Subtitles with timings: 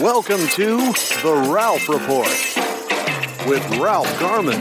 [0.00, 0.76] Welcome to
[1.22, 2.28] The Ralph Report
[3.48, 4.60] with Ralph Garman.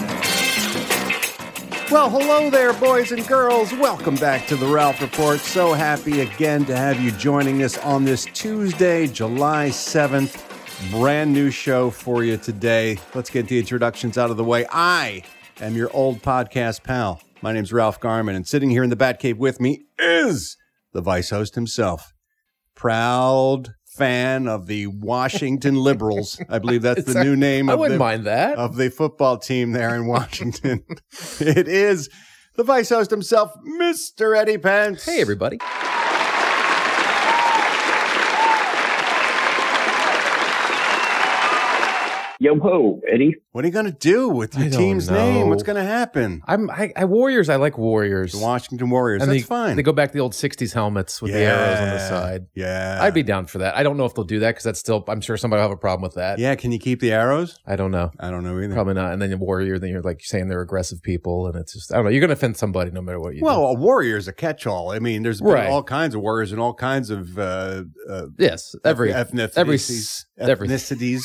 [1.92, 3.72] Well, hello there, boys and girls.
[3.74, 5.40] Welcome back to The Ralph Report.
[5.40, 10.42] So happy again to have you joining us on this Tuesday, July 7th.
[10.90, 12.98] Brand new show for you today.
[13.14, 14.66] Let's get the introductions out of the way.
[14.72, 15.22] I
[15.62, 17.22] am your old podcast pal.
[17.44, 20.58] My name's Ralph Garman, and sitting here in the Batcave with me is
[20.94, 22.12] the vice host himself.
[22.74, 26.40] Proud fan of the Washington Liberals.
[26.50, 28.58] I believe that's the new name I of wouldn't the, mind that.
[28.58, 30.84] of the football team there in Washington.
[31.40, 32.10] it is
[32.56, 34.38] the vice host himself, Mr.
[34.38, 35.06] Eddie Pence.
[35.06, 35.60] hey, everybody.
[42.40, 43.34] Yo ho, Eddie.
[43.52, 45.50] What are you going to do with your I don't team's name?
[45.50, 46.44] What's going to happen?
[46.46, 47.50] I'm I, I Warriors.
[47.50, 48.34] I like Warriors.
[48.34, 49.24] The Washington Warriors.
[49.24, 49.76] And That's they, fine.
[49.76, 52.46] They go back to the old '60s helmets with the arrows on the side.
[52.54, 53.00] Yeah.
[53.02, 53.76] I'd be down for that.
[53.76, 55.04] I don't know if they'll do that because that's still.
[55.08, 56.38] I'm sure somebody will have a problem with that.
[56.38, 56.54] Yeah.
[56.54, 57.58] Can you keep the arrows?
[57.66, 58.12] I don't know.
[58.20, 58.72] I don't know either.
[58.76, 59.14] Probably not.
[59.14, 61.96] And then the Warrior, then you're like saying they're aggressive people, and it's just I
[61.96, 62.12] don't know.
[62.12, 63.46] You're gonna offend somebody no matter what you do.
[63.46, 63.80] Well, do.
[63.80, 64.92] a warrior is a catch-all.
[64.92, 65.68] I mean, there's been Right.
[65.70, 70.26] all kinds of warriors and all kinds of uh, uh, Yes, every ethnicities, every s-
[70.38, 71.24] every- ethnicities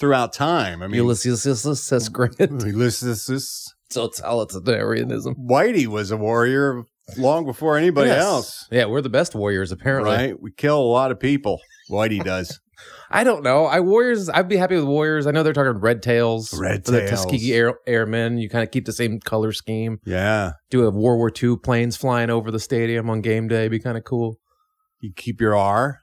[0.00, 0.82] throughout time.
[0.82, 1.42] I mean, Ulysses
[1.86, 2.38] says Grant.
[2.66, 3.72] Ulysses.
[3.92, 5.34] Totalitarianism.
[5.38, 6.82] Whitey was a warrior
[7.16, 8.22] long before anybody Yes.
[8.22, 8.68] else.
[8.70, 10.10] Yeah, we're the best warriors apparently.
[10.12, 10.40] Right?
[10.40, 11.60] We kill a lot of people.
[11.90, 12.60] Whitey does.
[13.10, 13.66] I don't know.
[13.66, 14.30] I Warriors.
[14.30, 15.26] I'd be happy with Warriors.
[15.26, 17.10] I know they're talking Red Tails, Red for the Tails.
[17.10, 18.38] Tuskegee Air, Airmen.
[18.38, 19.98] You kind of keep the same color scheme.
[20.06, 20.52] yeah.
[20.70, 23.68] Do a World War II planes flying over the stadium on game day.
[23.68, 24.36] Be kind of cool.
[25.00, 25.98] You keep your R.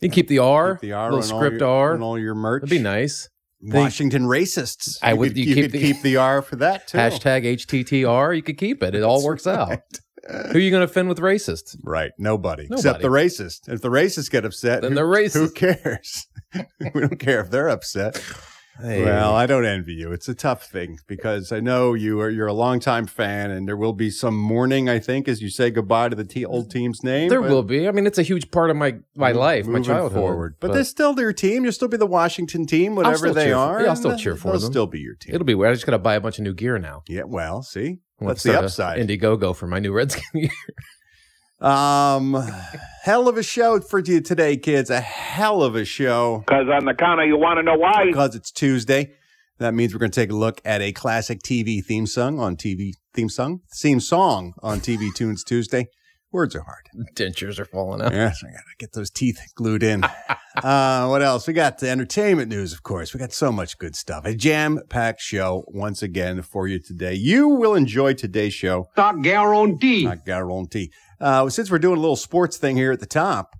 [0.00, 1.94] You keep the R, Keep the R little script your, R.
[1.94, 2.62] And all your merch.
[2.62, 3.28] That'd be nice.
[3.60, 4.98] Washington racists.
[5.02, 6.98] I You would- could- you You keep could the- keep the R for that too.
[6.98, 8.34] Hashtag HTTR.
[8.36, 8.94] You could keep it.
[8.94, 9.80] It all works out.
[10.28, 11.76] Who are you going to offend with racists?
[11.82, 12.10] Right.
[12.18, 13.68] Nobody, except the racist.
[13.68, 15.32] If the racists get upset, Then who- they're racist.
[15.34, 16.26] Who cares?
[16.94, 18.22] we don't care if they're upset.
[18.82, 20.12] Well, I don't envy you.
[20.12, 23.76] It's a tough thing because I know you are you're a longtime fan, and there
[23.76, 24.88] will be some mourning.
[24.88, 27.28] I think as you say goodbye to the te- old team's name.
[27.28, 27.88] there but will be.
[27.88, 30.12] I mean, it's a huge part of my my life, my childhood.
[30.20, 30.54] forward.
[30.60, 31.64] But, they're still their team.
[31.64, 33.82] You'll still be the Washington team, whatever they cheer for- are.
[33.82, 34.70] yeah, I'll still cheer for they'll them.
[34.70, 35.34] Still be your team.
[35.34, 35.70] it'll be weird.
[35.70, 37.02] I just got to buy a bunch of new gear now.
[37.08, 37.22] yeah.
[37.26, 39.00] Well, see, want that's the a upside.
[39.06, 40.50] Indiegogo for my new Redskin gear.
[41.60, 42.34] Um,
[43.02, 44.90] hell of a show for you today, kids.
[44.90, 48.04] A hell of a show Because on the counter, you want to know why?
[48.06, 49.12] because it's Tuesday.
[49.58, 52.56] That means we're going to take a look at a classic TV theme song on
[52.56, 55.88] TV theme song theme song on TV Tunes Tuesday.
[56.30, 56.84] Words are hard.
[57.16, 58.12] Dentures are falling out.
[58.12, 60.04] Yes, I gotta get those teeth glued in.
[60.62, 61.46] uh, what else?
[61.48, 63.14] We got the entertainment news, of course.
[63.14, 64.26] We got so much good stuff.
[64.26, 67.14] A jam-packed show once again for you today.
[67.14, 68.90] You will enjoy today's show.
[68.94, 70.04] Not guarantee.
[70.04, 70.92] Not guarantee.
[71.20, 73.56] Uh, since we're doing a little sports thing here at the top,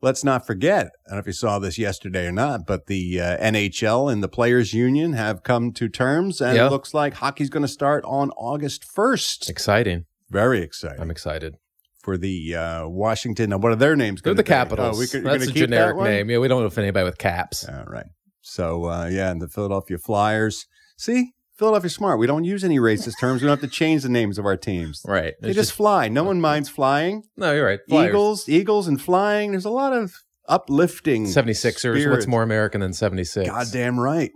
[0.00, 0.86] let's not forget.
[1.06, 4.22] I don't know if you saw this yesterday or not, but the uh, NHL and
[4.22, 6.66] the Players Union have come to terms, and Yeah.
[6.66, 9.48] it looks like hockey's going to start on August 1st.
[9.48, 10.06] Exciting.
[10.30, 11.56] Very exciting I'm excited.
[12.02, 13.50] for the uh, Washington.
[13.50, 14.22] Now, what are their names?
[14.22, 14.48] They're the be?
[14.48, 14.96] Capitals.
[14.96, 16.06] Oh, we could, That's a keep that generic one?
[16.10, 16.30] name.
[16.30, 17.68] Yeah, we don't offend anybody with caps.
[17.68, 18.06] All right.
[18.40, 20.66] So uh, yeah, and the Philadelphia Flyers.
[20.96, 22.18] See, Philadelphia smart.
[22.18, 23.40] We don't use any racist terms.
[23.40, 25.00] We don't have to change the names of our teams.
[25.06, 25.34] Right.
[25.40, 26.08] They It's just, fly.
[26.08, 27.22] No one minds flying.
[27.36, 27.78] no, you're right.
[27.88, 28.08] Flyers.
[28.08, 29.52] Eagles, Eagles, and flying.
[29.52, 30.12] There's a lot of
[30.48, 31.26] uplifting.
[31.26, 31.78] 76ers.
[31.78, 32.10] spirit.
[32.10, 33.48] What's more American than 76?
[33.48, 34.32] Goddamn right.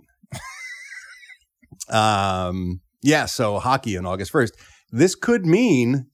[1.89, 2.81] um.
[3.03, 3.25] Yeah.
[3.25, 4.53] So hockey on August first.
[4.91, 6.07] This could mean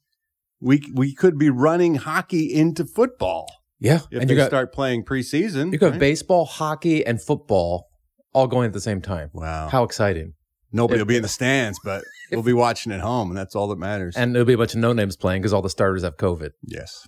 [0.60, 3.48] we we could be running hockey into football
[3.80, 4.00] Yeah.
[4.12, 5.72] if and they you got, start playing preseason.
[5.72, 6.00] you got right?
[6.00, 7.88] baseball, hockey, and football
[8.34, 9.30] all going at the same time.
[9.34, 9.70] Wow.
[9.70, 10.34] How exciting.
[10.74, 13.68] Nobody will be in the stands, but we'll be watching at home, and that's all
[13.68, 14.18] that matters.
[14.18, 16.50] And there'll be a bunch of no names playing because all the starters have COVID.
[16.64, 17.08] yes.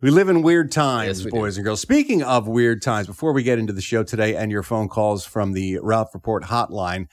[0.00, 1.80] We live in weird times, Yes, we boys and girls.
[1.80, 5.24] Speaking of weird times, before we get into the show today and your phone calls
[5.24, 7.06] from the Ralph Report hotline,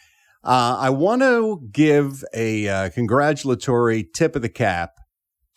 [0.43, 4.95] uh, I want to give a uh, congratulatory tip of the cap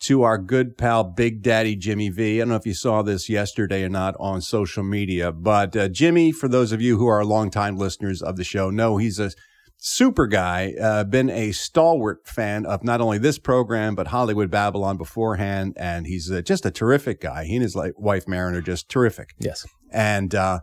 [0.03, 2.37] to our good pal, Big Daddy Jimmy V.
[2.37, 5.87] I don't know if you saw this yesterday or not on social media, but uh,
[5.89, 9.31] Jimmy, for those of you who are longtime listeners of the show, know he's a
[9.77, 10.73] super guy.
[10.79, 16.07] Uh, been a stalwart fan of not only this program but Hollywood Babylon beforehand, and
[16.07, 17.45] he's uh, just a terrific guy.
[17.45, 19.33] He and his like, wife Marin are just terrific.
[19.39, 19.65] Yes.
[19.91, 20.59] And uh,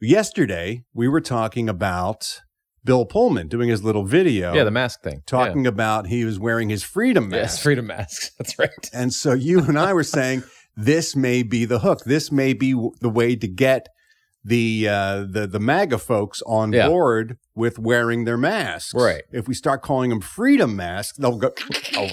[0.00, 2.40] yesterday we were talking about
[2.84, 4.54] Bill Pullman doing his little video.
[4.54, 5.22] Yeah, the mask thing.
[5.26, 7.40] talking about he was wearing his freedom mask.
[7.40, 8.32] Yes, freedom mask.
[8.38, 8.90] That's right.
[8.92, 10.42] And so you and I were saying
[10.76, 12.04] this may be the hook.
[12.04, 13.88] This may be w- the way to get
[14.44, 16.88] the uh, the the MAGA folks on Yeah.
[16.88, 18.94] board with wearing their masks.
[18.94, 19.22] Right.
[19.32, 21.52] If we start calling them freedom masks, they'll go.
[21.96, 22.08] Oh,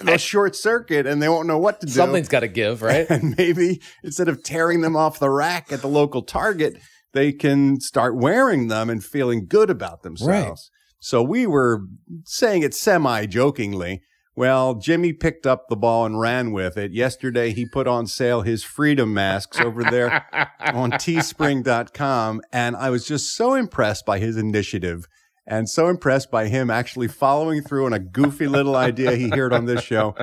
[0.00, 1.92] they'll short circuit and they won't know what to do.
[1.92, 3.06] Something's got to give, right?
[3.10, 6.76] And maybe instead of tearing them off the rack at the local Target,
[7.14, 10.70] they can start wearing them and feeling good about themselves.
[11.00, 11.80] So we were
[12.24, 14.02] saying it semi jokingly.
[14.34, 16.92] Well, Jimmy picked up the ball and ran with it.
[16.92, 20.24] Yesterday, he put on sale his freedom masks over there
[20.60, 22.40] on teespring.com.
[22.50, 25.06] And I was just so impressed by his initiative
[25.46, 29.52] and so impressed by him actually following through on a goofy little idea he heard
[29.52, 30.14] on this show.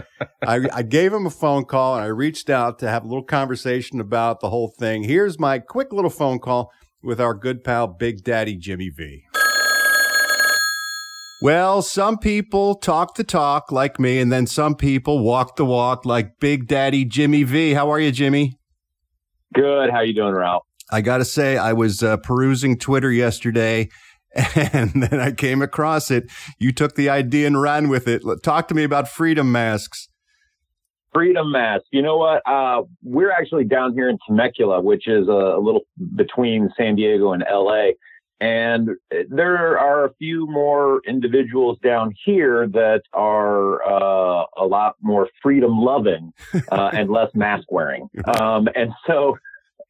[0.41, 3.23] I, I gave him a phone call and I reached out to have a little
[3.23, 5.03] conversation about the whole thing.
[5.03, 6.71] Here's my quick little phone call
[7.03, 9.23] with our good pal, Big Daddy Jimmy V.
[11.41, 16.05] Well, some people talk the talk like me, and then some people walk the walk
[16.05, 17.73] like Big Daddy Jimmy V.
[17.73, 18.57] How are you, Jimmy?
[19.53, 19.89] Good.
[19.89, 20.63] How you doing, Ralph?
[20.91, 23.89] I got to say, I was uh, perusing Twitter yesterday
[24.73, 26.29] and then I came across it.
[26.59, 28.21] You took the idea and ran with it.
[28.43, 30.07] Talk to me about freedom masks.
[31.11, 31.85] Freedom Mask.
[31.91, 32.43] You know what?
[32.45, 35.81] Uh, we're actually down here in Temecula, which is a, a little
[36.15, 37.93] between San Diego and LA.
[38.41, 38.91] And
[39.29, 45.79] there are a few more individuals down here that are uh, a lot more freedom
[45.79, 46.31] loving
[46.71, 48.09] uh, and less mask wearing.
[48.39, 49.37] Um, and so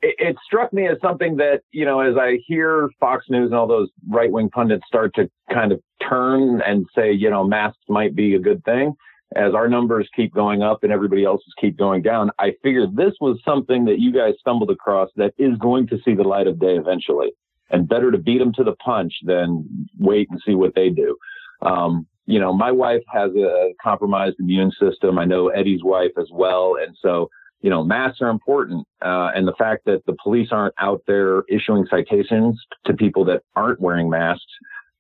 [0.02, 3.56] it, it struck me as something that, you know, as I hear Fox News and
[3.56, 7.84] all those right wing pundits start to kind of turn and say, you know, masks
[7.88, 8.96] might be a good thing
[9.36, 13.14] as our numbers keep going up and everybody else's keep going down, I figured this
[13.22, 16.60] was something that you guys stumbled across that is going to see the light of
[16.60, 17.32] day eventually.
[17.72, 21.18] And better to beat them to the punch than wait and see what they do.
[21.62, 25.18] Um, you know, my wife has a compromised immune system.
[25.18, 26.78] I know Eddie's wife as well.
[26.80, 27.30] And so,
[27.62, 28.88] you know, masks are important.
[29.02, 33.42] Uh, and the fact that the police aren't out there issuing citations to people that
[33.56, 34.46] aren't wearing masks,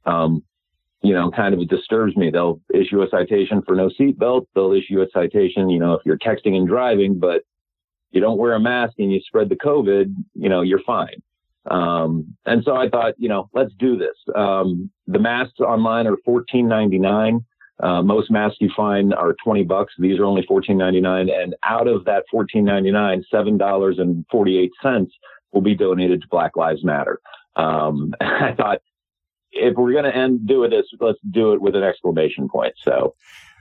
[0.05, 0.43] um,
[1.01, 2.29] you know, kind of disturbs me.
[2.31, 4.47] They'll issue a citation for no seatbelt.
[4.55, 7.43] They'll issue a citation, you know, if you're texting and driving, but
[8.11, 11.21] you don't wear a mask and you spread the COVID, you know, you're fine.
[11.69, 14.15] Um, and so I thought, you know, let's do this.
[14.35, 17.45] Um, the masks online are fourteen ninety nine.
[17.81, 19.93] Uh, most masks you find are 20 bucks.
[19.97, 21.31] These are only 14.99.
[21.31, 25.07] And out of that 14.99, $7.48
[25.53, 27.21] will be donated to Black Lives Matter.
[27.55, 28.81] Um, I thought
[29.51, 32.73] if we're going to end do it this, let's do it with an exclamation point.
[32.83, 33.15] So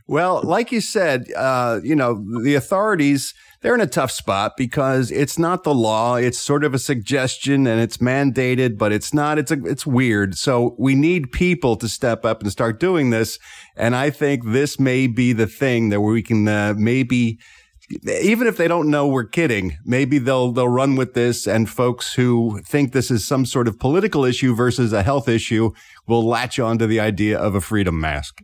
[0.08, 5.10] Well, like you said, uh, you know, the authorities, they're in a tough spot because
[5.10, 6.16] it's not the law.
[6.16, 10.34] It's sort of a suggestion and it's mandated, but it's not, it's a, it's weird.
[10.34, 13.38] So we need people to step up and start doing this.
[13.76, 17.38] And I think this may be the thing that we can, uh, maybe,
[18.06, 22.12] even if they don't know we're kidding, maybe they'll they'll run with this, and folks
[22.12, 25.70] who think this is some sort of political issue versus a health issue
[26.06, 28.43] will latch on to the idea of a freedom mask.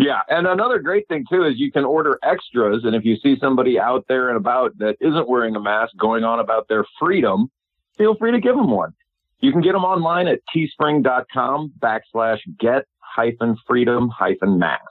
[0.00, 3.36] Yeah, and another great thing too is you can order extras, and if you see
[3.40, 7.50] somebody out there and about that isn't wearing a mask going on about their freedom,
[7.96, 8.92] feel free to give them one.
[9.40, 14.82] You can get them online at teespring.com backslash get hyphen freedom hyphen mask.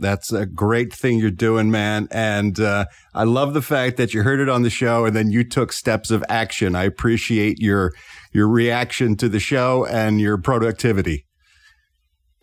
[0.00, 2.06] That's a great thing you're doing, man.
[2.12, 5.30] And uh, I love the fact that you heard it on the show and then
[5.30, 6.76] you took steps of action.
[6.76, 7.92] I appreciate your
[8.32, 11.26] your reaction to the show and your productivity.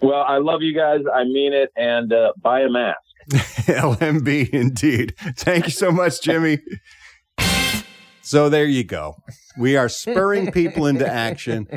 [0.02, 1.02] Well, I love you guys.
[1.14, 1.72] I mean it.
[1.76, 3.00] And uh, buy a mask.
[3.32, 5.16] LMB indeed.
[5.38, 6.60] Thank you so much, Jimmy.
[8.22, 9.18] So there you go.
[9.60, 11.68] We are spurring people into action.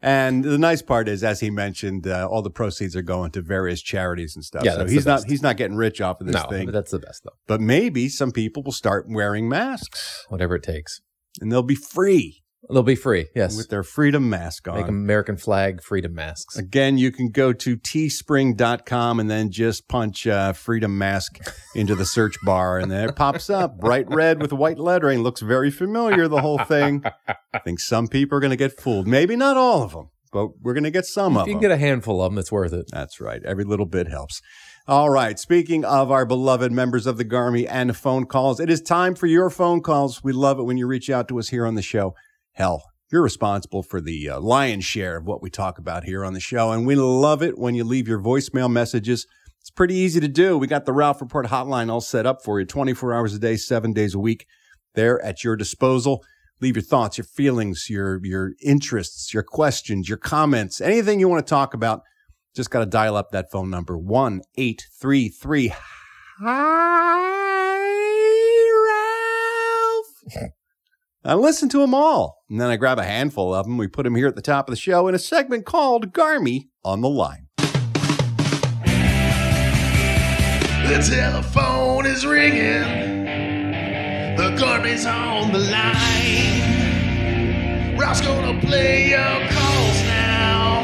[0.00, 3.42] And the nice part is, as he mentioned, uh, all the proceeds are going to
[3.42, 4.64] various charities and stuff.
[4.64, 6.66] Yeah, so he's not he's not getting rich off of this no, thing.
[6.66, 7.32] but that's the best though.
[7.48, 11.00] but maybe some people will start wearing masks Whatever it takes.
[11.40, 13.28] and they'll be free They'll be free.
[13.34, 13.56] Yes.
[13.56, 14.76] with their freedom mask on.
[14.76, 16.56] Make American flag freedom masks.
[16.56, 21.38] Again, you can go to teespring.com and then just punch uh, freedom mask
[21.74, 25.20] into the search bar and then it pops up bright red with white lettering.
[25.22, 27.02] Looks very familiar, the whole thing.
[27.52, 29.06] I think some people are going to get fooled.
[29.06, 31.48] Maybe not all of them, but we're going to get some If of them.
[31.48, 31.60] you them.
[31.62, 32.86] can get a handful of them, it's worth it.
[32.92, 33.42] That's right.
[33.44, 34.42] Every little bit helps.
[34.86, 35.38] All right.
[35.38, 39.26] Speaking of our beloved members of the Garmy and phone calls, it is time for
[39.26, 40.24] your phone calls.
[40.24, 42.14] We love it when you reach out to us here on the show.
[42.58, 46.32] Hell, you're responsible for the uh, lion's share of what we talk about here on
[46.32, 46.72] the show.
[46.72, 49.28] And we love it when you leave your voicemail messages.
[49.60, 50.58] It's pretty easy to do.
[50.58, 53.54] We got the Ralph Report hotline all set up for you 24 hours a day,
[53.54, 54.44] seven days a week.
[54.96, 56.24] There at your disposal.
[56.60, 61.46] Leave your thoughts, your feelings, your your interests, your questions, your comments, anything you want
[61.46, 62.00] to talk about.
[62.56, 65.72] Just got to dial up that phone number one eight three three.
[66.40, 67.28] Hi,
[70.34, 70.52] Ralph.
[71.28, 73.76] I listen to them all, and then I grab a handful of them.
[73.76, 76.68] We put them here at the top of the show in a segment called Garmy
[76.82, 77.48] on the Line.
[80.86, 83.26] The telephone is ringing.
[84.36, 86.64] The garbage on the line.
[87.98, 90.80] Ralph's gonna play your calls now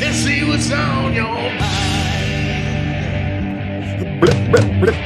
[0.00, 2.30] and see what's on your mind.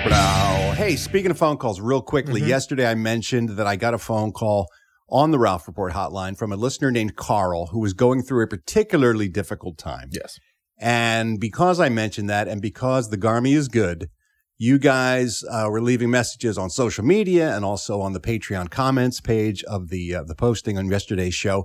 [0.05, 0.53] Bro.
[0.77, 2.49] Hey, speaking of phone calls, real quickly, Mhm.
[2.49, 4.69] yesterday I mentioned that I got a phone call
[5.09, 8.47] on the Ralph Report hotline from a listener named Carl who was going through a
[8.47, 10.11] particularly difficult time.
[10.13, 10.39] Yes.
[10.79, 14.11] And because I mentioned that, and because the Garmy is good,
[14.59, 19.23] you guys uh, were leaving messages on social media and also on the Patreon comments
[19.23, 21.65] page of the uh, the posting on yesterday's show,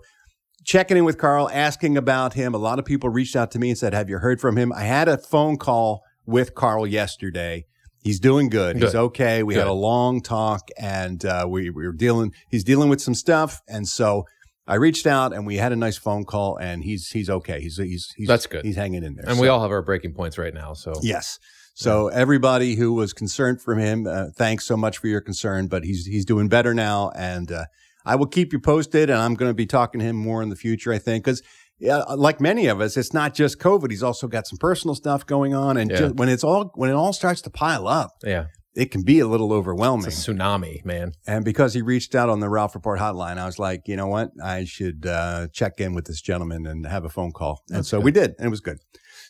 [0.63, 2.53] checking in with Carl, asking about him.
[2.53, 4.71] A lot of people reached out to me and said, "Have you heard from him?"
[4.71, 7.65] I had a phone call with Carl yesterday.
[8.03, 8.77] He's doing good.
[8.77, 9.43] He's okay.
[9.43, 12.33] We had a long talk, and uh, we, we were dealing.
[12.49, 14.25] He's dealing with some stuff, and so
[14.67, 17.61] I reached out, and we had a nice phone call, and he's he's okay.
[17.61, 18.65] He's he's, he's That's good.
[18.65, 20.73] He's hanging in there, And So- we all have our breaking points right now.
[20.73, 21.39] So Yes.
[21.73, 25.67] So everybody who was concerned for him, uh, thanks so much for your concern.
[25.67, 27.65] But he's he's doing better now, and uh,
[28.05, 29.09] I will keep you posted.
[29.09, 31.41] And I'm going to be talking to him more in the future, I think, because
[31.81, 33.89] yeah, like many of us, it's not just COVID.
[33.89, 35.97] He's also got some personal stuff going on, and Yeah.
[35.97, 38.45] just, when it's all when it all starts to pile up, yeah,
[38.75, 40.05] it can be a little it's overwhelming.
[40.05, 41.11] a tsunami, man.
[41.27, 44.07] And because he reached out on the Ralph Report hotline, I was like, you know
[44.07, 44.29] what?
[44.43, 47.63] I should uh, check in with this gentleman and have a phone call.
[47.69, 48.05] And so good.
[48.05, 48.77] we did, and it was good.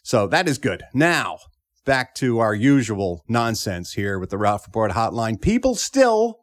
[0.03, 0.83] So that is good.
[0.93, 1.37] Now,
[1.85, 5.39] back to our usual nonsense here with the Ralph Report hotline.
[5.41, 6.39] People still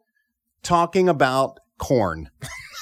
[0.63, 2.29] talking about corn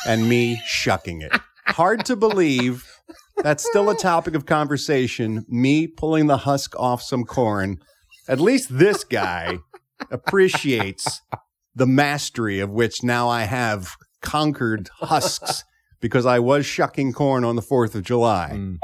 [0.07, 1.31] and me shucking it.
[1.67, 2.96] Hard to believe
[3.43, 5.45] that's still a topic of conversation.
[5.47, 7.77] Me pulling the husk off some corn.
[8.27, 9.59] At least this guy
[10.11, 11.21] appreciates
[11.75, 15.63] the mastery of which now I have conquered husks
[16.01, 18.51] because I was shucking corn on the 4th of July.
[18.53, 18.77] Mm.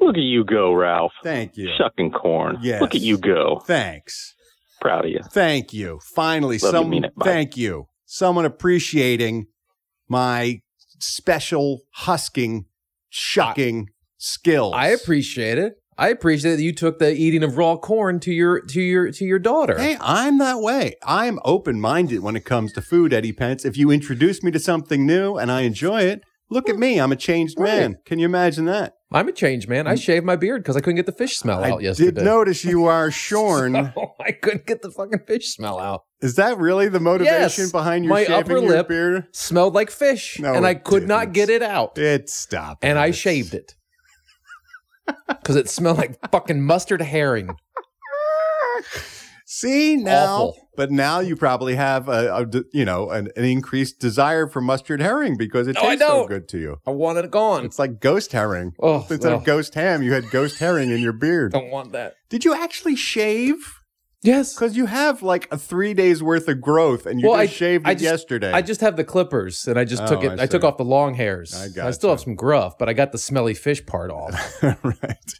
[0.00, 1.12] Look at you go, Ralph.
[1.22, 1.70] Thank you.
[1.78, 2.58] Shucking corn.
[2.60, 2.80] Yes.
[2.80, 3.62] Look at you go.
[3.66, 4.34] Thanks.
[4.80, 5.20] Proud of you.
[5.32, 6.00] Thank you.
[6.14, 6.90] Finally, Love you, someone.
[6.90, 7.14] mean it.
[7.16, 7.24] Bye.
[7.26, 7.86] Thank you.
[8.04, 9.46] Someone appreciating
[10.08, 10.60] my
[10.98, 12.66] special husking,
[13.14, 14.74] shucking skills.
[14.76, 15.74] I appreciate it.
[15.96, 19.24] I appreciate that you took the eating of raw corn to your to your to
[19.24, 19.78] your daughter.
[19.78, 20.94] Hey, I'm that way.
[21.04, 23.64] I'm open minded when it comes to food, Eddie Pence.
[23.64, 26.80] If you introduce me to something new and I enjoy it, look at hmm.
[26.80, 27.00] me.
[27.00, 27.98] I'm a changed man.
[28.04, 28.94] Can you imagine that?
[29.14, 29.86] I'm a changed man.
[29.86, 30.02] I mm.
[30.02, 32.08] shaved my beard because I couldn't get the fish smell I out yesterday.
[32.08, 33.92] I did notice you are shorn.
[33.94, 36.02] So I couldn't get the fucking fish smell out.
[36.20, 37.72] Is that really the motivation Yes.
[37.72, 39.26] behind your My shaving upper your lip beard?
[39.32, 41.34] Smelled like fish, No, and I could not didn't.
[41.34, 41.96] get it out.
[41.96, 43.76] It stopped, and I shaved it
[45.28, 47.50] because it smelled like fucking mustard herring.
[49.56, 50.68] See now, Awful.
[50.76, 55.36] but now you probably have a, you know an, an increased desire for mustard herring
[55.36, 56.78] because it No, tastes so good to you.
[56.84, 57.64] I want it gone.
[57.64, 58.72] It's like ghost herring.
[58.80, 61.52] Oh, Instead well, of ghost ham, you had ghost herring in your beard.
[61.58, 62.14] don't want that.
[62.30, 63.64] Did you actually shave?
[64.24, 67.52] Yes, Because you have like a three days worth of growth, and you Well, just
[67.52, 68.50] I- shaved I it just- yesterday.
[68.52, 70.40] I just have the clippers, and I just took Oh, it.
[70.40, 71.54] I I, took off the long hairs.
[71.54, 71.92] I I, gotcha.
[71.92, 74.34] still have some gruff, but I got the smelly fish part off.
[74.82, 75.32] right.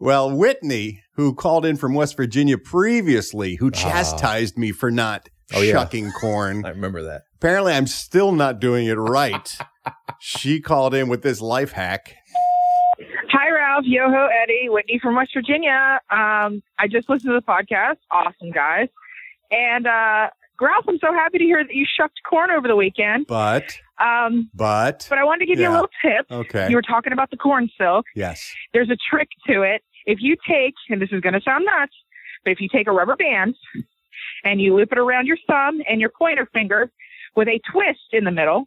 [0.00, 3.70] Well, Whitney, who called in from West Virginia previously, who Ah.
[3.70, 5.72] chastised me for not Oh, yeah.
[5.72, 6.62] shucking corn.
[6.64, 7.22] I remember that.
[7.36, 9.54] Apparently, I'm still not doing it right.
[10.20, 12.14] she called in with this life hack.
[13.72, 15.98] Ralph, Yoho, Eddie, Whitney from West Virginia.
[16.10, 17.96] Um, I just listened to the podcast.
[18.10, 18.88] Awesome, guys.
[19.50, 20.28] And uh,
[20.60, 23.26] Ralph, I'm so happy to hear that you shucked corn over the weekend.
[23.28, 26.26] But, Um, but, but I wanted to give you a little tip.
[26.30, 26.68] okay.
[26.68, 28.04] You were talking about the corn silk.
[28.14, 28.54] yes.
[28.74, 29.82] There's a trick to it.
[30.04, 31.94] If you take, and this is going to sound nuts,
[32.44, 33.54] but if you take a rubber band
[34.44, 36.90] and you loop it around your thumb and your pointer finger
[37.36, 38.66] with a twist in the middle,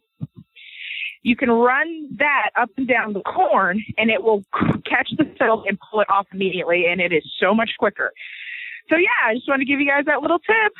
[1.26, 4.44] you can run that up and down the corn and it will
[4.88, 6.84] catch the silk and pull it off immediately.
[6.88, 8.12] And it is so much quicker.
[8.88, 10.72] So, yeah, I just wanted to give you guys that little tip.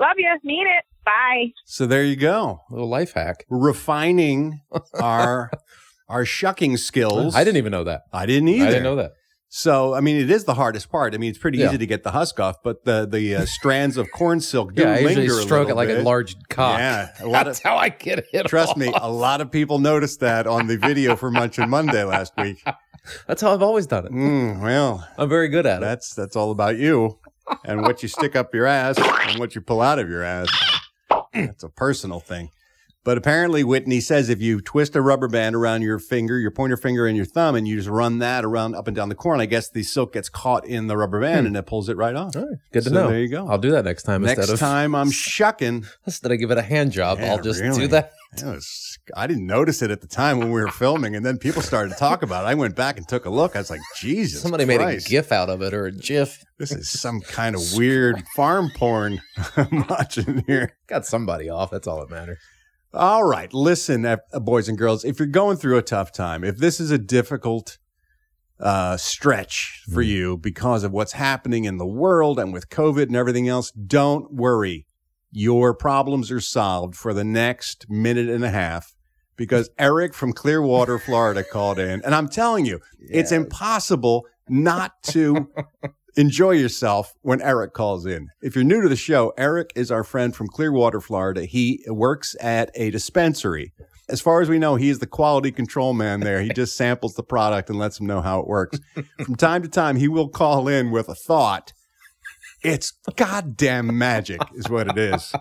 [0.00, 0.34] Love you.
[0.44, 0.84] Mean it.
[1.04, 1.52] Bye.
[1.66, 2.62] So there you go.
[2.70, 3.44] little life hack.
[3.50, 4.62] Refining
[4.94, 5.50] our
[6.08, 7.34] our shucking skills.
[7.34, 8.04] I didn't even know that.
[8.14, 8.64] I didn't either.
[8.64, 9.12] I didn't know that.
[9.54, 11.14] So, I mean, it is the hardest part.
[11.14, 11.68] I mean, it's pretty Yeah.
[11.68, 14.80] easy to get the husk off, but the the uh, strands of corn silk do
[14.80, 15.98] Yeah, I linger usually stroke it like bit.
[16.00, 16.78] a large cock.
[16.78, 17.64] Yeah, a lot That's of.
[17.64, 18.46] how I get it.
[18.46, 22.32] Trust me, a lot of people noticed that on the video for Munchin Monday last
[22.38, 22.64] week.
[23.26, 24.12] That's how I've always done it.
[24.12, 25.84] Mm, well, I'm very good at it.
[25.84, 27.18] that's that's all about you
[27.66, 30.48] and what you stick up your ass and what you pull out of your ass.
[31.34, 32.48] That's a personal thing.
[33.04, 36.76] But apparently, Whitney says if you twist a rubber band around your finger, your pointer
[36.76, 39.40] finger, and your thumb, and you just run that around up and down the corn,
[39.40, 41.46] I guess the silk gets caught in the rubber band hmm.
[41.48, 42.36] and it pulls it right off.
[42.36, 43.08] All right, good to So know.
[43.08, 43.48] there you go.
[43.48, 45.84] I'll do that next time Next instead of time I'm shucking.
[46.06, 47.18] instead of give it a hand job.
[47.18, 47.80] Yeah, I'll just really.
[47.80, 48.12] do that.
[48.44, 51.60] Was, I didn't notice it at the time when we were filming, and then people
[51.60, 52.48] started to talk about it.
[52.48, 53.56] I went back and took a look.
[53.56, 54.40] I was like, Jesus.
[54.40, 56.42] Somebody made a GIF out of it or a GIF.
[56.56, 59.20] This is some kind of weird farm porn
[59.56, 60.76] I'm watching here.
[60.86, 61.70] Got somebody off.
[61.72, 62.38] That's all that matters.
[62.94, 63.52] All right.
[63.54, 66.90] Listen, uh, boys and girls, if you're going through a tough time, if this is
[66.90, 67.78] a difficult
[68.60, 73.16] uh, stretch for you because of what's happening in the world and with COVID and
[73.16, 74.86] everything else, don't worry.
[75.30, 78.94] Your problems are solved for the next minute and a half
[79.36, 82.02] because Eric from Clearwater, Florida called in.
[82.04, 85.48] And I'm telling you, it's impossible not to
[86.16, 88.28] enjoy yourself when Eric calls in.
[88.42, 91.44] If you're new to the show, Eric is our friend from Clearwater, Florida.
[91.44, 93.72] He works at a dispensary.
[94.08, 96.42] As far as we know, he is the quality control man there.
[96.42, 98.78] He just samples the product and lets them know how it works.
[99.24, 101.72] From time to time, he will call in with a thought.
[102.62, 105.32] It's goddamn magic, is what it is.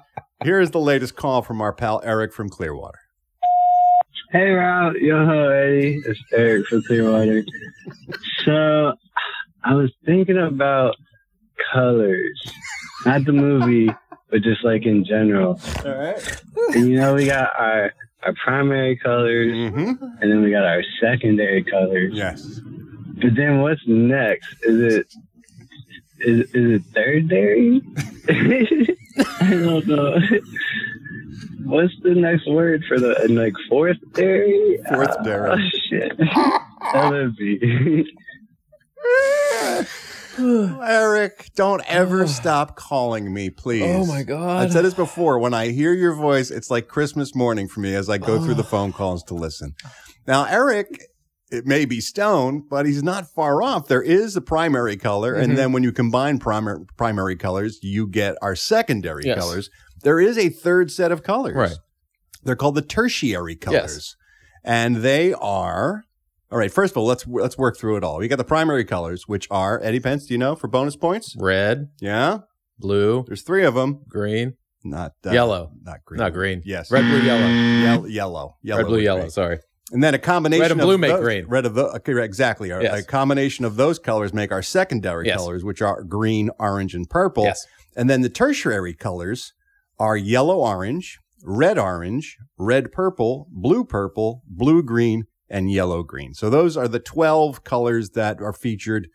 [0.43, 2.99] Here is the latest call from our pal Eric from Clearwater.
[4.31, 4.93] Hey, Ralph.
[4.95, 6.01] Yo, ho, Eddie.
[6.05, 7.43] It's Eric from Clearwater.
[8.45, 8.93] So,
[9.63, 10.95] I was thinking about
[11.73, 12.41] colors.
[13.05, 13.89] Not the movie,
[14.29, 15.59] but just like in general.
[15.85, 16.41] All right.
[16.75, 20.03] And you know, we got our, our primary colors, Mm-hmm.
[20.21, 22.13] and then we got our secondary colors.
[22.13, 22.59] Yes.
[23.21, 24.47] But then what's next?
[24.63, 25.07] Is it
[26.19, 27.81] is, is it thirdary?
[29.41, 30.17] I don't know.
[31.65, 34.79] What's the next word for the and like fourth dairy?
[34.89, 35.51] Fourth dairy.
[35.51, 36.17] Oh shit.
[36.17, 38.05] That would be.
[40.39, 43.83] Eric, don't ever stop calling me, please.
[43.83, 44.67] Oh my god.
[44.67, 45.39] I said this before.
[45.39, 48.55] When I hear your voice, it's like Christmas morning for me as I go through
[48.55, 49.73] the phone calls to listen.
[50.27, 51.01] Now, Eric,
[51.51, 53.87] it may be stone, but he's not far off.
[53.87, 55.55] There is a primary color, and mm-hmm.
[55.55, 59.37] then when you combine primary primary colors, you get our secondary Yes.
[59.37, 59.69] colors.
[60.03, 61.55] There is a third set of colors.
[61.55, 61.77] Right.
[62.43, 64.15] They're called the tertiary colors,
[64.63, 66.05] and they are.
[66.51, 66.71] All right.
[66.71, 68.17] First of all, let's let's work through it all.
[68.17, 70.25] We got the primary colors, which are Eddie Pence.
[70.27, 71.35] Do you know for bonus points?
[71.39, 72.39] Red, Yeah,
[72.77, 74.01] blue, there's three of them.
[74.07, 75.71] green, Not uh, Yellow.
[75.81, 76.61] not green, not green.
[76.65, 77.47] Yes, Red, blue, yellow.
[77.47, 79.29] yellow, yellow, yellow, Red, blue, yellow.
[79.29, 79.59] Sorry.
[79.93, 81.45] and then a combination Red and of blue make those- green.
[81.47, 82.69] Red of the okay, right, exactly.
[82.69, 82.99] A- Yes.
[82.99, 85.37] A combination of those colors make our secondary Yes.
[85.37, 87.43] colors, which are green, orange, and purple.
[87.45, 87.65] Yes.
[87.95, 89.53] And then the tertiary colors
[89.99, 96.33] are yellow, orange, red, orange, red, purple, blue, purple, blue, green, and yellow, green.
[96.33, 99.09] So those are the 12 colors that are featured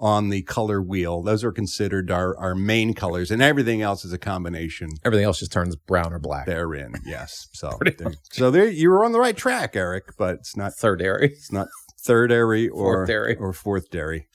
[0.00, 1.22] on the color wheel.
[1.22, 5.40] Those are considered our, our main colors, and everything else is a combination Everything else
[5.40, 6.46] just turns brown or black.
[6.46, 6.92] therein.
[7.04, 7.48] Yes.
[7.52, 11.02] So, there, so there you were on the right track, Eric, but it's not Third
[11.02, 11.28] area.
[11.32, 11.66] it's not
[12.00, 13.36] third dairy or Fourth dairy.
[13.36, 14.28] or fourth dairy.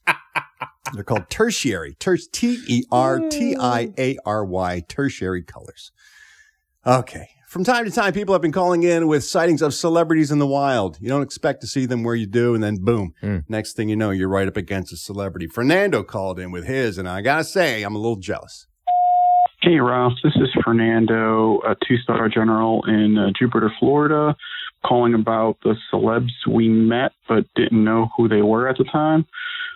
[0.93, 1.95] They're called tertiary.
[1.97, 5.91] Ter- T E R T I A R Y tertiary colors.
[6.85, 7.29] Okay.
[7.53, 10.47] From time to time, people have been calling in with sightings of celebrities in the
[10.47, 10.97] wild.
[10.99, 13.13] You don't expect to see them where you do, and then boom.
[13.21, 13.37] Hmm.
[13.47, 15.45] Next thing you know, you're right up against a celebrity.
[15.45, 18.65] Fernando called in with his, and I gotta say, I'm a little jealous.
[19.61, 20.13] Hey, Ralph.
[20.23, 24.35] This is Fernando, a two star general in uh, Jupiter, Florida,
[24.83, 29.27] calling about the celebs we met but didn't know who they were at the time.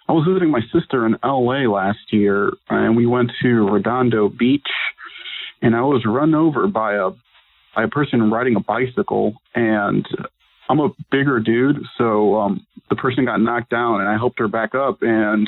[0.09, 4.65] I was visiting my sister in LA last year, and we went to Redondo Beach,
[5.61, 7.11] and I was run over by a
[7.77, 10.05] by a person riding a bicycle, and
[10.67, 14.47] I'm a bigger dude, so um, the person got knocked down, and I helped her
[14.47, 15.47] back up, and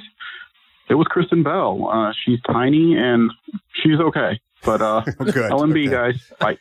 [0.92, 1.90] it was Kristen Bell.
[1.92, 3.32] Uh, she's tiny and
[3.74, 4.40] she's okay.
[4.64, 5.52] But uh, Good.
[5.52, 5.90] LMB Okay.
[5.90, 6.58] guys, bye.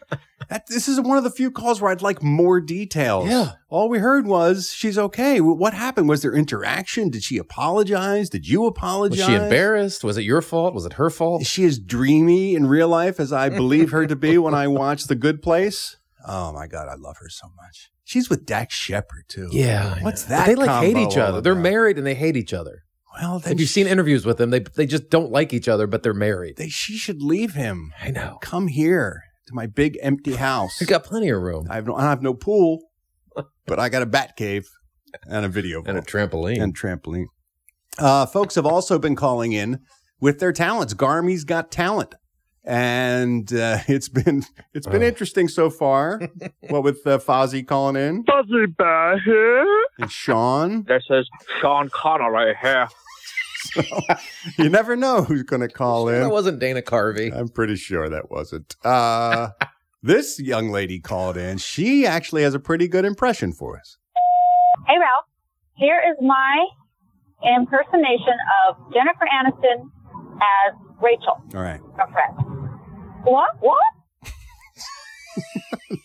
[0.49, 3.29] That, this is one of the few calls where I'd like more details.
[3.29, 3.53] Yeah.
[3.69, 5.41] All we heard was she's okay.
[5.41, 6.09] What happened?
[6.09, 7.11] Was there interaction?
[7.11, 8.31] Did she apologize?
[8.31, 9.19] Did you apologize?
[9.19, 10.05] Was she embarrassed?
[10.05, 10.75] Was it your fault?
[10.75, 11.43] Was it her fault?
[11.43, 14.69] Is she as dreamy in real life as I believe her to be when I
[14.69, 15.97] watch The Good Place?
[16.27, 17.91] Oh my God, I love her so much.
[18.05, 19.49] She's with Dax Shepard too.
[19.53, 20.03] Yeah.
[20.03, 20.47] What's that?
[20.47, 21.41] But they like hate each other.
[21.43, 21.63] They're about?
[21.63, 22.85] married and they hate each other.
[23.21, 24.51] Well, then Have you she- seen interviews with them?
[24.51, 26.57] They they just don't like each other, but they're married.
[26.57, 27.93] They, she should leave him.
[28.01, 28.39] I know.
[28.43, 30.79] Come here to my big empty house.
[30.79, 32.81] He's got plenty of room I have no, I have no pool,
[33.67, 34.69] but I got a bat cave
[35.27, 36.61] and a video and a trampoline.
[36.63, 37.27] and trampoline.
[37.99, 39.81] Uh, folks have also been calling in
[40.21, 40.93] with their talents.
[40.95, 42.15] Garmy's got talent,
[42.65, 45.07] and uh, it's been it's been Oh.
[45.07, 46.21] interesting so far.
[46.69, 49.67] what with uh, Fozzie calling in Fozzie Bear here.
[49.99, 50.85] and Sean.
[50.85, 51.27] This is
[51.61, 52.87] Sean Connery here.
[54.59, 56.23] You never know who's going to call that in.
[56.23, 57.35] That wasn't Dana Carvey.
[57.35, 58.77] I'm pretty sure that wasn't.
[58.85, 59.49] Uh,
[60.01, 61.59] This young lady called in.
[61.59, 63.99] She actually has a pretty good impression for us.
[64.87, 65.25] Hey, Ralph.
[65.75, 66.67] Here is my
[67.57, 68.35] impersonation
[68.69, 69.91] of Jennifer Aniston
[70.37, 71.81] as Rachel, All right.
[72.01, 72.71] a friend.
[73.25, 73.51] What?
[73.59, 73.83] What?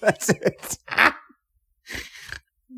[0.01, 0.77] That's it.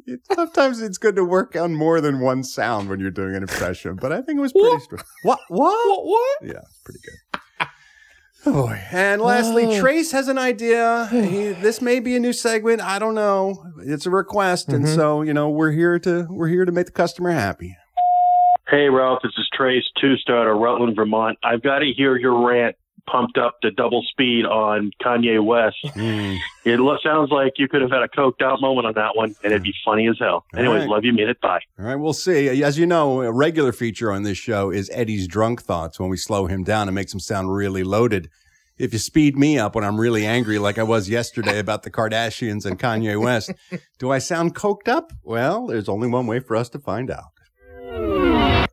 [0.07, 3.41] It- Sometimes it's good to work on more than one sound when you're doing an
[3.43, 5.01] impression, but I think it was pretty strong.
[5.23, 5.39] What?
[5.49, 5.73] What?
[5.87, 6.05] What?
[6.05, 6.37] What?
[6.43, 7.41] Yeah, it's pretty good.
[8.47, 8.79] Oh boy.
[8.91, 9.79] And lastly, Oh.
[9.79, 11.07] Trace has an idea.
[11.11, 12.79] He, this may be a new segment.
[12.81, 13.65] I don't know.
[13.79, 14.93] It's a request, and Mhm.
[14.95, 17.75] so you know we're here to we're here to make the customer happy.
[18.67, 21.37] Hey, Ralph, this is Trace, two star of Rutland, Vermont.
[21.43, 22.75] I've got to hear your rant
[23.09, 25.77] pumped up to double speed on Kanye West.
[25.93, 26.35] Hmm.
[26.65, 29.35] It lo- sounds like you could have had a coked out moment on that one,
[29.43, 30.45] and it'd be funny as hell.
[30.53, 30.89] All Anyways, right.
[30.89, 31.39] love you, mean it.
[31.41, 31.59] Bye.
[31.79, 32.61] All right, we'll see.
[32.63, 36.17] As you know, a regular feature on this show is Eddie's drunk thoughts when we
[36.17, 38.29] slow him down and makes him sound really loaded.
[38.77, 41.91] If you speed me up when I'm really angry, like I was yesterday about the
[41.91, 43.51] Kardashians and Kanye West,
[43.99, 45.13] do I sound coked up?
[45.23, 47.25] Well, there's only one way for us to find out.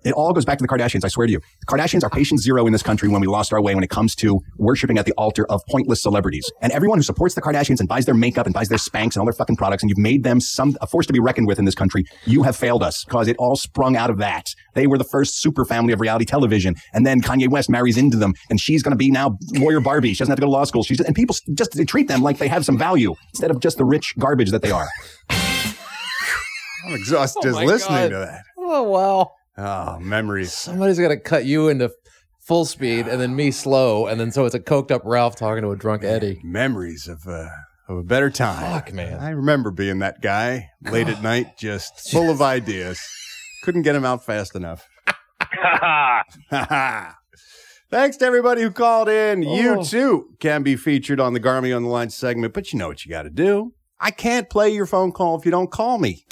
[0.04, 1.40] It all goes back to the Kardashians, I swear to you.
[1.60, 3.90] The Kardashians are patient zero in this country when we lost our way when it
[3.90, 6.50] comes to worshiping at the altar of pointless celebrities.
[6.60, 9.18] And everyone who supports the Kardashians and buys their makeup and buys their Spanx and
[9.18, 11.58] all their fucking products, and you've made them some a force to be reckoned with
[11.58, 14.54] in this country, you have failed us because it all sprung out of that.
[14.74, 16.74] They were the first super family of reality television.
[16.92, 20.14] And then Kanye West marries into them, and she's going to be now lawyer Barbie.
[20.14, 20.82] She doesn't have to go to law school.
[20.82, 23.78] She's and people just they treat them like they have some value instead of just
[23.78, 24.88] the rich garbage that they are.
[26.84, 28.08] I'm exhausted Oh just listening God.
[28.10, 28.44] to that.
[28.58, 29.32] Oh wow.
[29.58, 30.52] Oh, memories.
[30.52, 31.92] Somebody's got to cut you into
[32.40, 35.62] full speed and then me slow, and then so it's a coked up Ralph talking
[35.62, 36.40] to a drunk Eddie.
[36.42, 37.48] Memories of uh,
[37.88, 38.72] of a better time.
[38.72, 39.18] Fuck, man.
[39.20, 43.00] I remember being that guy late at night, just full of ideas.
[43.62, 44.88] Couldn't get him out fast enough.
[47.90, 49.42] Thanks to everybody who called in.
[49.42, 49.84] You Oh.
[49.84, 53.04] too can be featured on the Garmy on the Line segment, but you know what
[53.04, 53.74] you got to do.
[54.00, 56.24] I can't play your phone call if you don't call me.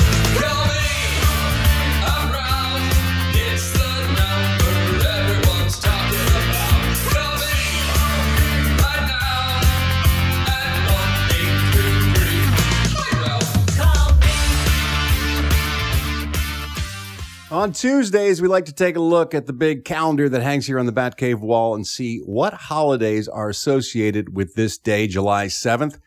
[17.50, 20.78] On Tuesdays, we like to take a look at the big calendar that hangs here
[20.78, 25.98] on the Batcave wall and see what holidays are associated with this day, July 7th.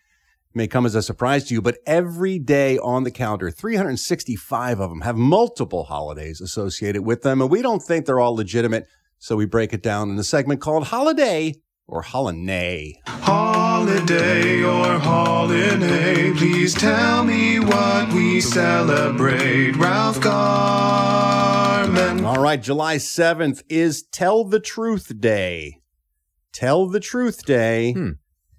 [0.53, 4.89] May come as a surprise to you, but every day on the calendar, 365 of
[4.89, 8.87] them have multiple holidays associated with them, and we don't think they're all legitimate,
[9.19, 11.55] so we break it down in a segment called Holiday
[11.93, 12.99] or Holiday.
[13.05, 19.75] Holiday or holiday, please tell me what we celebrate.
[19.75, 22.25] Ralph Garman.
[22.25, 25.81] All right, July 7th is Tell the Truth Day.
[26.51, 28.09] Tell the Truth Day, Hmm.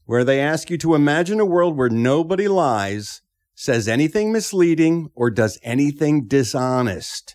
[0.05, 3.21] where they ask you to imagine a world where nobody lies,
[3.57, 7.35] says anything misleading, or does anything dishonest.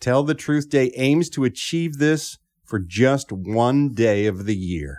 [0.00, 4.98] Tell the Truth Day aims to achieve this for just one day of the year.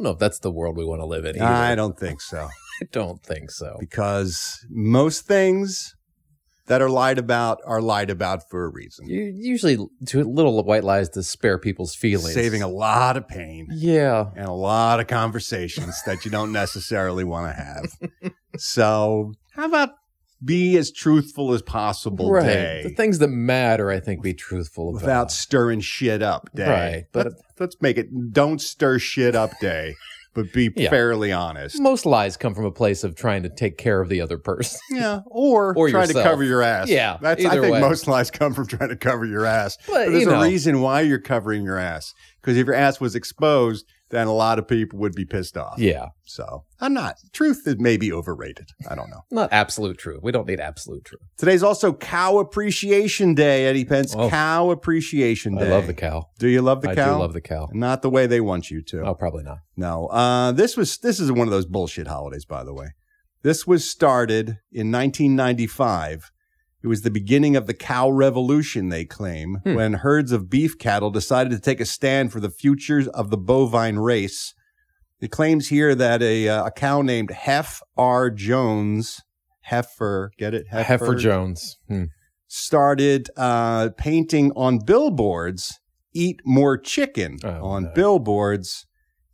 [0.00, 1.36] I don't know if that's the world we want to live in.
[1.36, 1.44] Either.
[1.44, 2.48] I don't think so.
[2.82, 3.76] I don't think so.
[3.78, 5.94] Because most things
[6.68, 9.10] that are lied about are lied about for a reason.
[9.10, 12.32] You usually too little white lies to spare people's feelings.
[12.32, 13.66] Saving a lot of pain.
[13.70, 14.30] Yeah.
[14.34, 18.32] and a lot of conversations that you don't necessarily want to have.
[18.56, 19.90] so, how about
[20.44, 22.42] be as truthful as possible right.
[22.44, 25.00] day The things that matter, I think, be truthful about.
[25.02, 26.68] without stirring shit up day.
[26.68, 29.94] Right, but- let's, let's make it don't stir shit up day,
[30.34, 30.88] but be Yeah.
[30.90, 31.78] fairly honest.
[31.80, 34.80] Most lies come from a place of trying to take care of the other person.
[34.90, 36.88] Yeah, or, Or try to cover your ass.
[36.88, 37.44] Yeah, that's.
[37.44, 37.80] I think way.
[37.80, 39.76] most lies come from trying to cover your ass.
[39.86, 42.14] But, there's you a reason why you're covering your ass.
[42.40, 45.78] Because if your ass was exposed, then a lot of people would be pissed off.
[45.78, 46.08] Yeah.
[46.24, 47.16] So I'm not.
[47.32, 48.68] Truth is maybe overrated.
[48.88, 49.22] I don't know.
[49.30, 50.20] Not absolute truth.
[50.22, 51.22] We don't need absolute truth.
[51.36, 54.14] Today's also Cow Appreciation Day, Eddie Pence.
[54.16, 54.28] Oh.
[54.28, 55.66] Cow Appreciation Day.
[55.66, 56.26] I love the cow.
[56.38, 57.10] Do you love the I cow?
[57.10, 57.68] I do love the cow.
[57.72, 59.02] Not the way they want you to.
[59.02, 59.58] Oh, probably not.
[59.76, 60.06] No.
[60.08, 62.88] Uh, this was this is one of those bullshit holidays, by the way.
[63.42, 66.30] This was started in 1995.
[66.82, 69.74] It was the beginning of the cow revolution, they claim, Hmm.
[69.74, 73.36] when herds of beef cattle decided to take a stand for the futures of the
[73.36, 74.54] bovine race.
[75.20, 78.30] It claims here that a, uh, a cow named Hef R.
[78.30, 79.20] Jones,
[79.62, 80.68] Heifer, get it?
[80.68, 81.76] Heifer Jones.
[81.88, 82.04] Hmm.
[82.52, 85.78] started uh, painting on billboards,
[86.12, 87.92] eat more chicken Oh, on no.
[87.94, 88.86] billboards.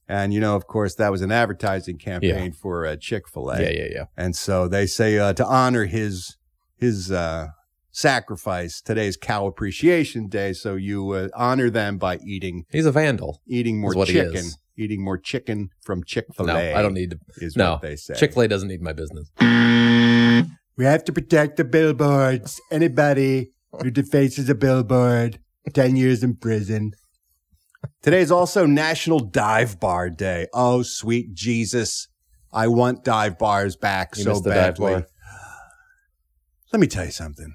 [0.08, 3.62] And, you know, of course, that was an advertising campaign for uh, Chick fil A.
[3.62, 4.04] Yeah, yeah, yeah.
[4.16, 6.36] And so they say uh, to honor his
[6.78, 7.48] his uh,
[7.90, 10.52] sacrifice, today's Cow Appreciation Day.
[10.52, 13.40] So you uh, honor them by eating He's a vandal.
[13.46, 14.58] eating more Is what he chicken is.
[14.76, 16.52] eating more chicken from Chick fil A.
[16.52, 17.18] No, I don't need to.
[17.36, 18.14] Is no, what they say.
[18.14, 19.30] Chick Fil A doesn't need my business.
[20.76, 22.60] We have to protect the billboards.
[22.70, 25.38] Anybody who defaces a billboard,
[25.72, 26.92] 10 years in prison.
[28.02, 30.46] Today is also National Dive Bar Day.
[30.52, 32.08] Oh, sweet Jesus.
[32.52, 35.04] I want dive bars back You so missed the dive badly.
[36.72, 37.54] Let me tell you something.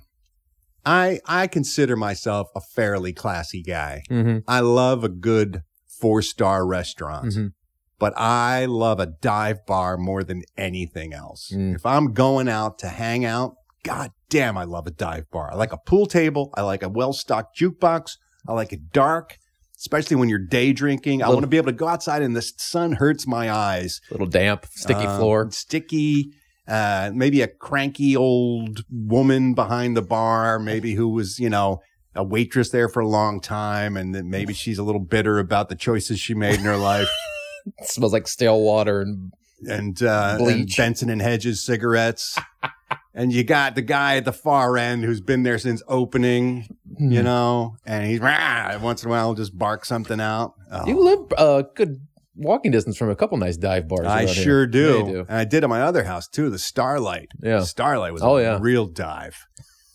[0.86, 4.04] I I consider myself a fairly classy guy.
[4.10, 4.40] Mm-hmm.
[4.48, 7.26] I love a good four-star restaurant.
[7.34, 7.54] Mhm.
[8.00, 11.52] But I love a dive bar more than anything else.
[11.54, 11.76] Mm.
[11.76, 15.52] If I'm going out to hang out, god damn, I love a dive bar.
[15.52, 16.50] I like a pool table.
[16.56, 18.14] I like a well-stocked jukebox.
[18.48, 19.38] I like it dark,
[19.78, 21.22] especially when you're day drinking.
[21.22, 24.02] I want to be able to go outside and the sun hurts my eyes.
[24.10, 25.52] Little damp, sticky Uh, floor.
[25.52, 26.32] Sticky.
[26.68, 31.82] Uh, maybe a cranky old woman behind the bar, maybe who was, you know,
[32.16, 35.70] a waitress there for a long time, and then maybe she's a little bitter about
[35.70, 37.10] the choices she made in her life.
[37.80, 39.32] It smells like stale water and
[39.68, 42.38] and, uh, and Benson and Hedges cigarettes.
[43.14, 47.12] and you got the guy at the far end who's been there since opening, Hmm.
[47.12, 50.54] you know, and he's "Rah," once in a while just bark something out.
[50.72, 50.86] Oh.
[50.88, 52.02] you live a good
[52.36, 54.06] walking distance from a couple nice dive bars.
[54.08, 54.80] I sure do.
[54.80, 55.20] you do.
[55.28, 57.30] And I did at my other house too, the Starlight.
[57.42, 57.62] Yeah.
[57.64, 58.58] Starlight was Oh, a yeah.
[58.62, 59.36] real dive.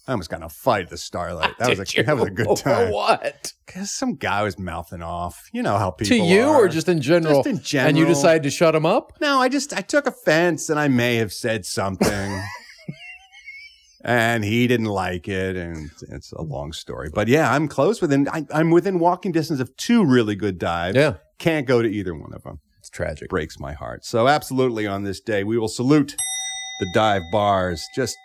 [0.09, 1.55] I almost got in a fight at the Starlight.
[1.59, 2.93] That was a that was a good For time.
[2.93, 3.53] what?
[3.67, 5.49] Because some guy was mouthing off.
[5.53, 6.65] You know how people To you are.
[6.65, 7.43] or just in general?
[7.43, 7.89] Just in general.
[7.89, 9.15] And you decided to shut him up?
[9.21, 12.43] No, I just I took offense and I may have said something.
[14.05, 17.11] and he didn't like it and it's a long story.
[17.13, 20.97] But yeah, I'm close within I, I'm within walking distance of two really good dives.
[20.97, 21.15] Yeah.
[21.39, 22.61] Can't go to either one of them.
[22.79, 23.29] It's tragic.
[23.29, 24.05] Breaks my heart.
[24.05, 26.15] So absolutely on this day we will salute
[26.81, 27.85] the dive bars.
[27.95, 28.17] Just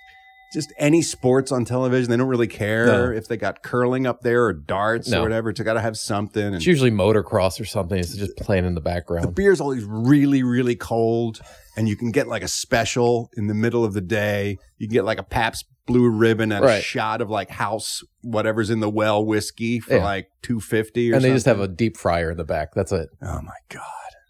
[0.54, 2.10] just any sports on television.
[2.12, 3.10] They don't really care No.
[3.12, 5.20] if they got curling up there or darts No.
[5.20, 5.50] or whatever.
[5.50, 6.44] It's got to have something.
[6.44, 7.98] And It's usually motocross or something.
[7.98, 9.24] It's just playing in the background.
[9.26, 11.40] the beer's always really, really cold,
[11.78, 14.58] and you can get like a special in the middle of the day.
[14.78, 16.84] You can get like a Pabst Blue Ribbon and a Right.
[16.84, 20.04] shot of like House whatever's in the well whiskey for Yeah.
[20.04, 21.12] like two fifty.
[21.12, 22.70] or And they just have a deep fryer in the back.
[22.76, 23.10] That's it.
[23.22, 23.82] Oh my god,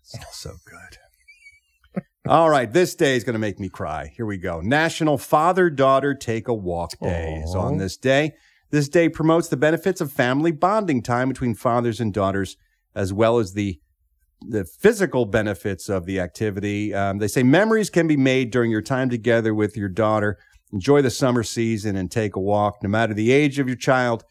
[0.02, 2.04] it smells so good.
[2.28, 4.12] All right, this day is going to make me cry.
[4.16, 4.62] Here we go.
[4.62, 8.34] National Father Daughter Take a Walk Day is on this day.
[8.70, 12.56] This day promotes the benefits of family bonding time between fathers and daughters,
[12.96, 13.80] as well as the
[14.44, 16.94] the physical benefits of the activity.
[16.96, 20.40] Um, they say memories can be made during your time together with your daughter.
[20.74, 22.78] Enjoy the summer season and take a walk.
[22.82, 24.24] No matter the age of your child,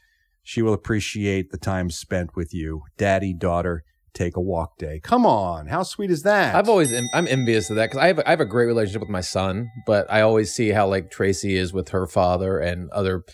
[0.43, 2.83] she will appreciate the time spent with you.
[2.97, 5.01] Daddy, daughter, take a walk day.
[5.01, 5.67] Come on.
[5.67, 6.55] How sweet is that?
[6.55, 9.11] I've always I'm envious of that because I have I have a great relationship with
[9.11, 13.25] my son, but I always see how like Tracy is with her father and other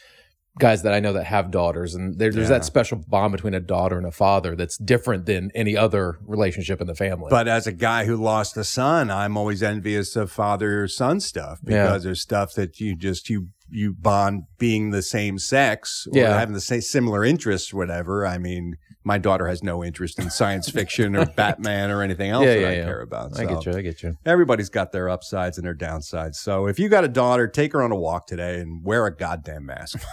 [0.59, 2.57] guys that I know that have daughters, and there, there's Yeah.
[2.59, 6.81] that special bond between a daughter and a father that's different than any other relationship
[6.81, 7.29] in the family.
[7.31, 11.59] But as a guy who lost a son, I'm always envious of father son stuff
[11.64, 11.85] Yeah.
[11.85, 16.38] because there's stuff that you just you you bond being the same sex or Yeah.
[16.38, 18.25] having the same similar interests, whatever.
[18.25, 22.45] I mean, my daughter has no interest in science fiction or Batman or anything else
[22.47, 22.85] Yeah, that yeah, I yeah.
[22.85, 23.37] care about.
[23.40, 23.73] I get you.
[23.73, 24.16] I get you.
[24.25, 26.37] Everybody's got their upsides and their downsides.
[26.37, 29.14] So if you got a daughter, take her on a walk today and wear a
[29.14, 29.99] goddamn mask.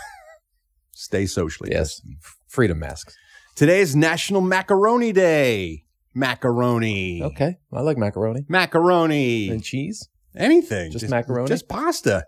[1.03, 1.95] Stay socially Yes.
[1.95, 2.15] distant.
[2.47, 3.15] Freedom masks.
[3.55, 5.83] Today is National Macaroni Day.
[6.15, 7.21] Macaroni.
[7.21, 9.49] Okay, I like macaroni Macaroni.
[9.49, 10.07] and cheese.
[10.35, 10.91] Anything.
[10.91, 11.47] Just macaroni?
[11.47, 12.25] Just pasta.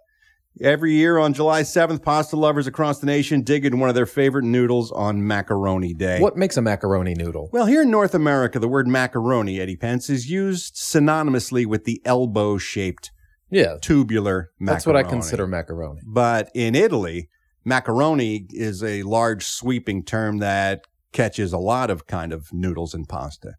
[0.61, 4.05] Every year on July 7th, pasta lovers across the nation dig into one of their
[4.05, 6.19] favorite noodles on Macaroni Day.
[6.19, 7.49] What makes a macaroni noodle?
[7.53, 12.01] Well, here in North America, the word macaroni, Eddie Pence, is used synonymously with the
[12.05, 13.11] elbow shaped
[13.49, 14.75] Yeah, tubular macaroni.
[14.75, 16.01] that's what I consider macaroni.
[16.05, 17.29] But in Italy,
[17.65, 23.09] macaroni is a large sweeping term that catches a lot of kind of noodles and
[23.09, 23.55] pasta.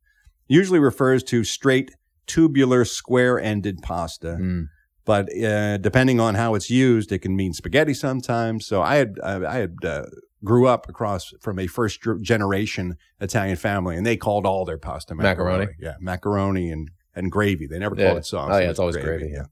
[0.48, 1.90] Usually refers to straight
[2.26, 4.38] tubular square ended pasta.
[4.40, 4.68] Mm.
[5.04, 8.66] But uh, depending on how it's used, it can mean spaghetti sometimes.
[8.66, 10.06] So I had I, had uh,
[10.44, 15.14] grew up across from a first generation Italian family, and they called all their pasta
[15.14, 15.66] macaroni.
[15.66, 15.72] Macaroni?
[15.80, 17.68] Yeah, macaroni and and gravy.
[17.68, 18.50] They never called it sauce.
[18.52, 19.44] Oh, yeah, was it's always gravy, yeah.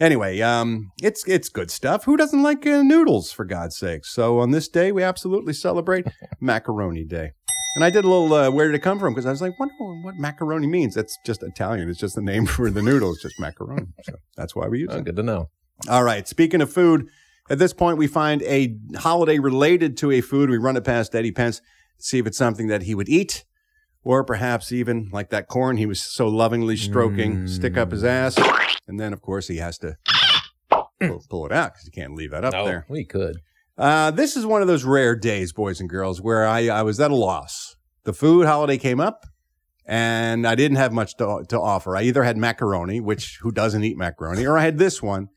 [0.00, 2.04] Anyway, um, it's it's good stuff.
[2.04, 4.06] Who doesn't like uh, noodles for God's sake?
[4.06, 6.06] So on this day, we absolutely celebrate
[6.40, 7.32] Macaroni Day.
[7.76, 9.58] And I did a little uh, where did it come from because I was like,
[9.60, 10.94] wonder what macaroni means.
[10.94, 11.88] That's just Italian.
[11.88, 13.86] It's just the name for the noodles, just macaroni.
[14.04, 15.04] So that's why we use Oh, it.
[15.04, 15.50] good to know.
[15.88, 16.26] All right.
[16.26, 17.06] Speaking of food,
[17.48, 20.50] at this point, we find a holiday related to a food.
[20.50, 21.60] We run it past Eddie Pence,
[21.98, 23.44] see if it's something that he would eat,
[24.04, 28.36] or perhaps even like that corn he was so lovingly stroking, stick up his ass.
[28.88, 29.96] And then, of course, he has to
[31.00, 32.86] pull, pull it out because you can't leave that up no, there.
[32.88, 33.40] we could.
[33.78, 37.00] Uh, this is one of those rare days, boys and girls, where I, I was
[37.00, 37.76] at a loss.
[38.04, 39.26] The food holiday came up,
[39.86, 41.96] and I didn't have much to, to offer.
[41.96, 45.28] I either had macaroni, which who doesn't eat macaroni, or I had this one.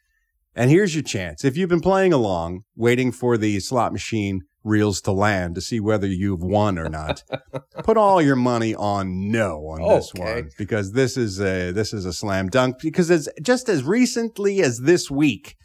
[0.56, 1.44] And here's your chance.
[1.44, 5.80] If you've been playing along, waiting for the slot machine reels to land to see
[5.80, 7.24] whether you've won or not,
[7.84, 12.06] put all your money on no on this one because this is a this is
[12.06, 12.78] a slam dunk.
[12.82, 15.56] Because it's just as recently as this week,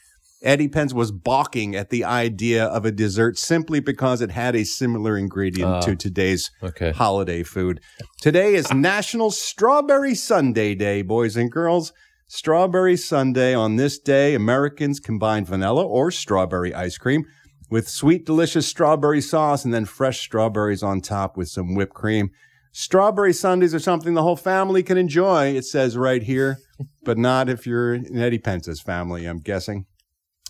[0.42, 4.64] Eddie Pence was balking at the idea of a dessert simply because it had a
[4.64, 5.80] similar ingredient Ah.
[5.80, 6.92] to today's Okay.
[6.92, 7.80] holiday food.
[8.22, 11.92] Today is National Strawberry Sundae Day, boys and girls.
[12.28, 13.54] Strawberry Sundae.
[13.54, 17.24] On this day, Americans combine vanilla or strawberry ice cream
[17.70, 22.30] with sweet, delicious strawberry sauce and then fresh strawberries on top with some whipped cream.
[22.70, 26.58] Strawberry Sundaes are something the whole family can enjoy, it says right here,
[27.02, 29.86] but not if you're in Eddie Pence's family, I'm guessing.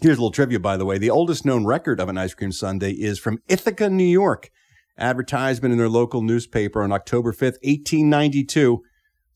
[0.00, 0.98] Here's a little trivia, by the way.
[0.98, 4.50] The oldest known record of an ice cream sundae is from Ithaca, New York.
[4.98, 8.82] Advertisement in their local newspaper on October 5th, 1892,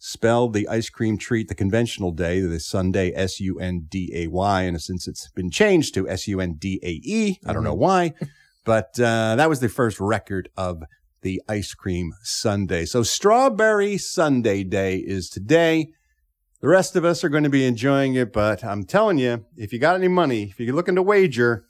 [0.05, 4.27] spelled the ice cream treat the conventional day, the Sunday, S U N D A
[4.27, 4.63] Y.
[4.63, 7.73] And since it's been changed to S U N D A E, I don't know
[7.73, 8.15] why,
[8.65, 10.83] but uh, that was the first record of
[11.21, 12.85] the ice cream Sunday.
[12.85, 15.93] So Strawberry Sundae Day is today.
[16.61, 19.73] The rest of us are going to be enjoying it, but I'm telling you, if
[19.73, 21.65] you got any money, if you're looking to wager,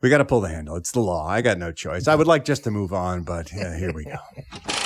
[0.00, 0.74] we got to pull the handle.
[0.74, 1.28] It's the law.
[1.28, 2.08] I got no choice.
[2.08, 4.18] I would like just to move on, but yeah, here we go.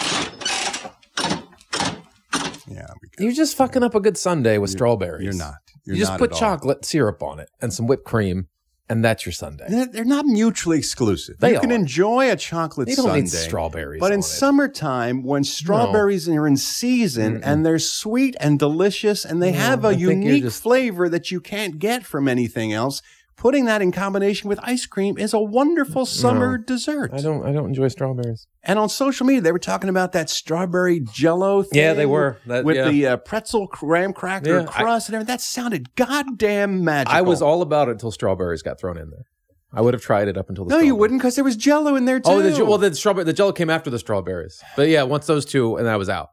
[2.70, 2.86] Yeah,
[3.18, 5.24] You're just fucking up a good sundae with strawberries.
[5.24, 5.54] You're not.
[5.84, 8.46] You're you just not put chocolate syrup on it and some whipped cream,
[8.88, 9.64] and that's your sundae.
[9.68, 11.36] They're, they're not mutually exclusive.
[11.40, 13.20] They you can enjoy a chocolate You don't sundae.
[13.22, 14.24] need strawberries But in it.
[14.24, 19.84] summertime, when strawberries are in season and they're sweet and delicious and they No, have
[19.84, 23.02] a I unique just- flavor that you can't get from anything else,
[23.40, 26.64] putting that in combination with ice cream is a wonderful summer No.
[26.64, 27.10] dessert.
[27.12, 27.44] I don't.
[27.44, 28.46] I don't enjoy strawberries.
[28.62, 31.80] And on social media, they were talking about that strawberry jello thing.
[31.80, 32.38] Yeah, they were.
[32.46, 32.88] That- with yeah.
[32.90, 35.32] the uh, pretzel graham cracker Yeah, I- crust and everything.
[35.32, 37.16] That sounded goddamn magical.
[37.16, 39.24] I was all about it until strawberries got thrown in there.
[39.72, 41.94] I would have tried it up until the No, you wouldn't, because there was jello
[41.94, 42.28] in there too.
[42.30, 44.60] Oh, the, well, the strawberry, the Jello came after the strawberries.
[44.76, 46.30] But yeah, once those two, and I was out.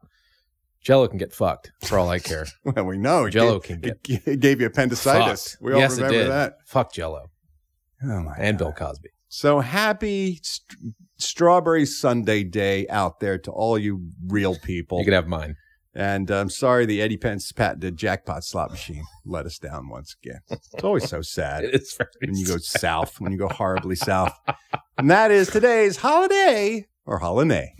[0.82, 2.46] Jello can get fucked for all I care.
[2.64, 3.24] Well, we know.
[3.26, 5.52] It Jello gave- can get it gave you appendicitis.
[5.52, 5.62] fucked.
[5.62, 6.54] We all yes, remember it that.
[6.66, 7.26] Fuck Jello.
[8.04, 8.34] Oh my!
[8.38, 9.08] And Bill Cosby.
[9.28, 14.98] So happy st- Strawberry Sundae Day out there to all you real people.
[15.00, 15.56] You can have mine.
[15.94, 20.40] And I'm sorry the Eddie Pence patented jackpot slot machine let us down once again.
[20.48, 24.32] It's always so sad It's very when you go south, when you go horribly south.
[24.96, 27.74] And that is today's holiday or holiday.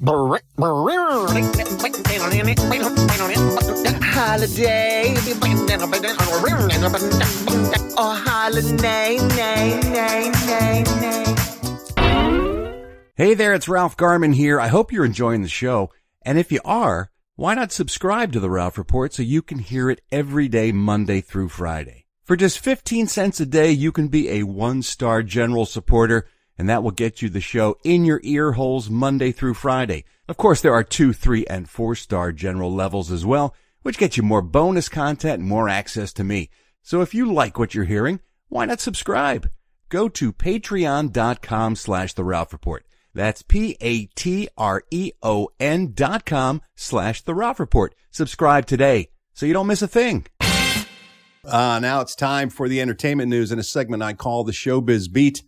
[4.00, 5.14] Holiday.
[9.36, 9.80] Nay.
[13.16, 14.58] Hey there, it's Ralph Garman here.
[14.58, 15.90] I hope you're enjoying the show.
[16.22, 19.90] And if you are, why not subscribe to the Ralph Report so you can hear
[19.90, 22.06] it every day, Monday through Friday?
[22.24, 26.26] For just 15 cents a day, you can be a one-star general supporter,
[26.58, 30.04] and that will get you the show in your ear holes Monday through Friday.
[30.28, 34.22] Of course, there are two, three, and four-star general levels as well, which get you
[34.22, 36.50] more bonus content and more access to me.
[36.82, 39.48] So if you like what you're hearing, why not subscribe?
[39.88, 42.84] Go to patreon.com slash the Ralph Report.
[43.14, 43.82] That's P-A-T-R-E-O-N
[45.94, 47.94] dot com slash the Ralph Report.
[48.10, 50.26] Subscribe today so you don't miss a thing.
[51.44, 55.10] Uh, now it's time for the entertainment news in a segment I call the Showbiz
[55.10, 55.42] Beat.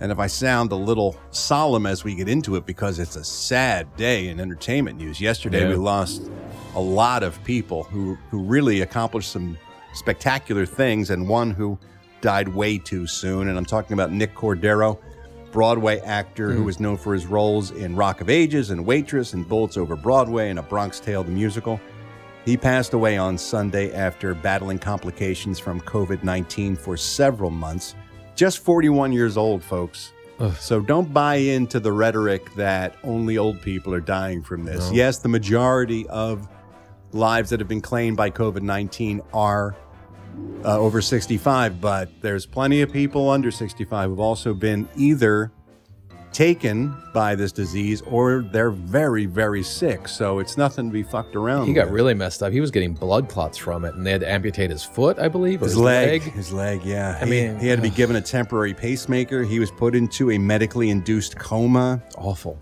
[0.00, 3.24] And if I sound a little solemn as we get into it, because it's a
[3.24, 5.20] sad day in entertainment news.
[5.20, 5.68] Yesterday, Yeah.
[5.70, 6.30] we lost
[6.74, 9.58] a lot of people who, who really accomplished some
[9.92, 11.76] spectacular things, and one who
[12.22, 13.48] died way too soon.
[13.48, 14.98] And I'm talking about Nick Cordero,
[15.52, 16.66] Broadway actor who Mm.
[16.66, 20.48] was known for his roles in Rock of Ages and Waitress and Bullets Over Broadway
[20.48, 21.80] and A Bronx Tale, the musical.
[22.44, 27.96] He passed away on Sunday after battling complications from COVID 19 for several months.
[28.40, 30.14] Just 41 years old, folks.
[30.38, 30.56] Ugh.
[30.56, 34.88] So don't buy into the rhetoric that only old people are dying from this.
[34.88, 34.96] No.
[34.96, 36.48] Yes, the majority of
[37.12, 39.76] lives that have been claimed by COVID 19 are
[40.64, 45.52] uh, over 65, but there's plenty of people under 65 who've also been either
[46.32, 50.08] taken by this disease or they're very, very sick.
[50.08, 51.94] So it's nothing to be fucked around He got with.
[51.94, 52.52] really messed up.
[52.52, 55.28] He was getting blood clots from it, and they had to amputate his foot, I
[55.28, 57.18] believe, or His, his, leg, his leg, yeah.
[57.20, 59.42] I He- mean, he had to be given a temporary pacemaker.
[59.42, 62.02] He was put into a medically induced coma.
[62.16, 62.58] Awful.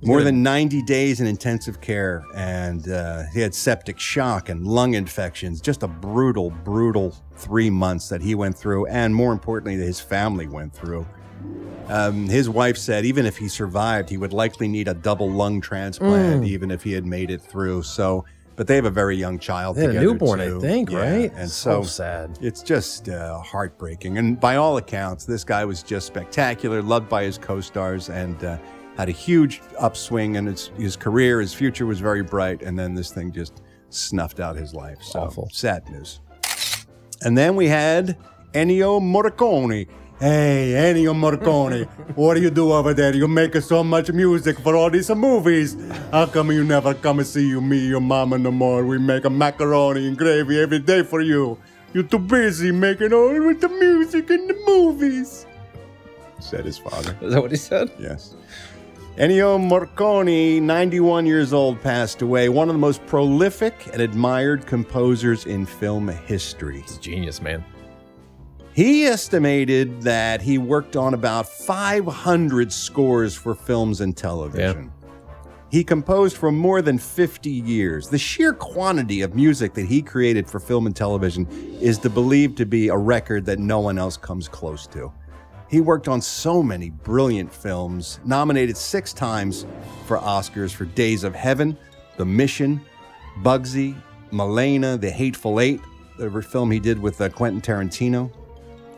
[0.00, 4.94] More than 90 days in intensive care, and uh, he had septic shock and lung
[4.94, 5.60] infections.
[5.60, 9.98] Just a brutal, brutal three months that he went through, and more importantly, that his
[9.98, 11.04] family went through.
[11.88, 15.60] Um, his wife said even if he survived, he would likely need a double lung
[15.60, 16.46] transplant, Mm.
[16.46, 17.82] even if he had made it through.
[17.84, 18.26] So,
[18.56, 20.12] but they have a very young child They had a together.
[20.12, 21.32] newborn, I think, Yeah, right?
[21.34, 22.38] And So so, sad.
[22.42, 24.18] It's just uh, heartbreaking.
[24.18, 28.58] And by all accounts, this guy was just spectacular, loved by his co-stars, and uh,
[28.98, 31.40] had a huge upswing in his, his career.
[31.40, 34.98] His future was very bright, and then this thing just snuffed out his life.
[35.00, 35.48] So Awful.
[35.52, 36.20] sad news.
[37.22, 38.18] And then we had
[38.52, 39.86] Ennio Morricone.
[40.20, 43.14] Hey, Ennio Morricone, what do you do over there?
[43.14, 45.76] You make so much music for all these movies.
[46.10, 48.84] How come you never come and see you, me, your mama no more?
[48.84, 51.56] We make a macaroni and gravy every day for you.
[51.92, 55.46] You're too busy making all with the music and the movies.
[56.40, 57.16] Said his father.
[57.22, 57.88] Is that what he said?
[57.96, 58.34] Yes.
[59.18, 62.48] Ennio Morricone, 91 years old, passed away.
[62.48, 66.80] One of the most prolific and admired composers in film history.
[66.80, 67.64] He's a genius, man.
[68.78, 74.92] He estimated that he worked on about 500 scores for films and television.
[75.68, 78.08] He composed for more than 50 years.
[78.08, 81.48] The sheer quantity of music that he created for film and television
[81.80, 85.12] is to believed to be a record that no one else comes close to.
[85.68, 89.66] He worked on so many brilliant films, nominated six times
[90.06, 91.76] for Oscars for Days of Heaven,
[92.16, 92.80] The Mission,
[93.42, 94.00] Bugsy,
[94.30, 95.80] Malèna, The Hateful Eight,
[96.16, 98.30] the film he did with uh, Quentin Tarantino,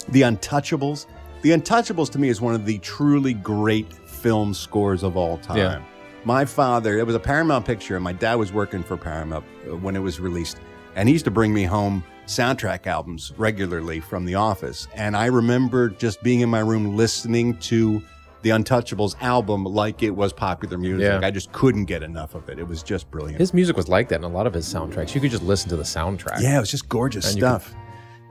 [0.08, 1.06] The Untouchables.
[1.42, 5.56] The Untouchables to me is one of the truly great film scores of all time.
[5.56, 5.82] Yeah.
[6.24, 9.76] My father, it was a Paramount picture, and my dad was working for Paramount uh,
[9.76, 10.58] when it was released.
[10.94, 14.86] And he used to bring me home soundtrack albums regularly from the office.
[14.94, 18.02] And I remember just being in my room listening to
[18.42, 21.04] the Untouchables album like it was popular music.
[21.04, 21.26] Yeah.
[21.26, 22.58] I just couldn't get enough of it.
[22.58, 23.38] It was just brilliant.
[23.38, 25.14] His music was like that in a lot of his soundtracks.
[25.14, 26.40] You could just listen to the soundtrack.
[26.40, 27.74] Yeah, it was just gorgeous And stuff.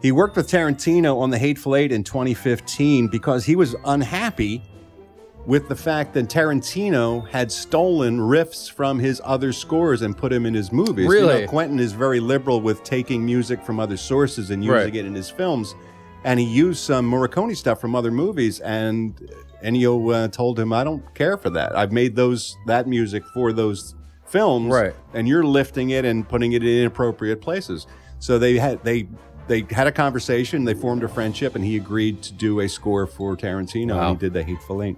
[0.02, 4.64] He worked with Tarantino on The Hateful Eight in 2015 because he was unhappy
[5.46, 10.46] with the fact that Tarantino had stolen riffs from his other scores and put him
[10.46, 11.06] in his movies.
[11.06, 11.48] You know, Really?
[11.48, 14.96] Quentin is very liberal with taking music from other sources and using Right.
[14.96, 15.76] it in his films.
[16.24, 18.60] And he used some Morricone stuff from other movies.
[18.60, 19.16] And
[19.64, 21.76] Ennio uh, told him, I don't care for that.
[21.76, 23.96] I've made those that music for those
[24.26, 24.72] films.
[24.72, 24.94] Right.
[25.14, 27.88] And you're lifting it and putting it in inappropriate places.
[28.20, 29.08] So they had they
[29.50, 33.06] they had a conversation, they formed a friendship, and he agreed to do a score
[33.06, 33.96] for Tarantino.
[33.96, 34.12] Wow.
[34.12, 34.96] And he did the Hateful Eight.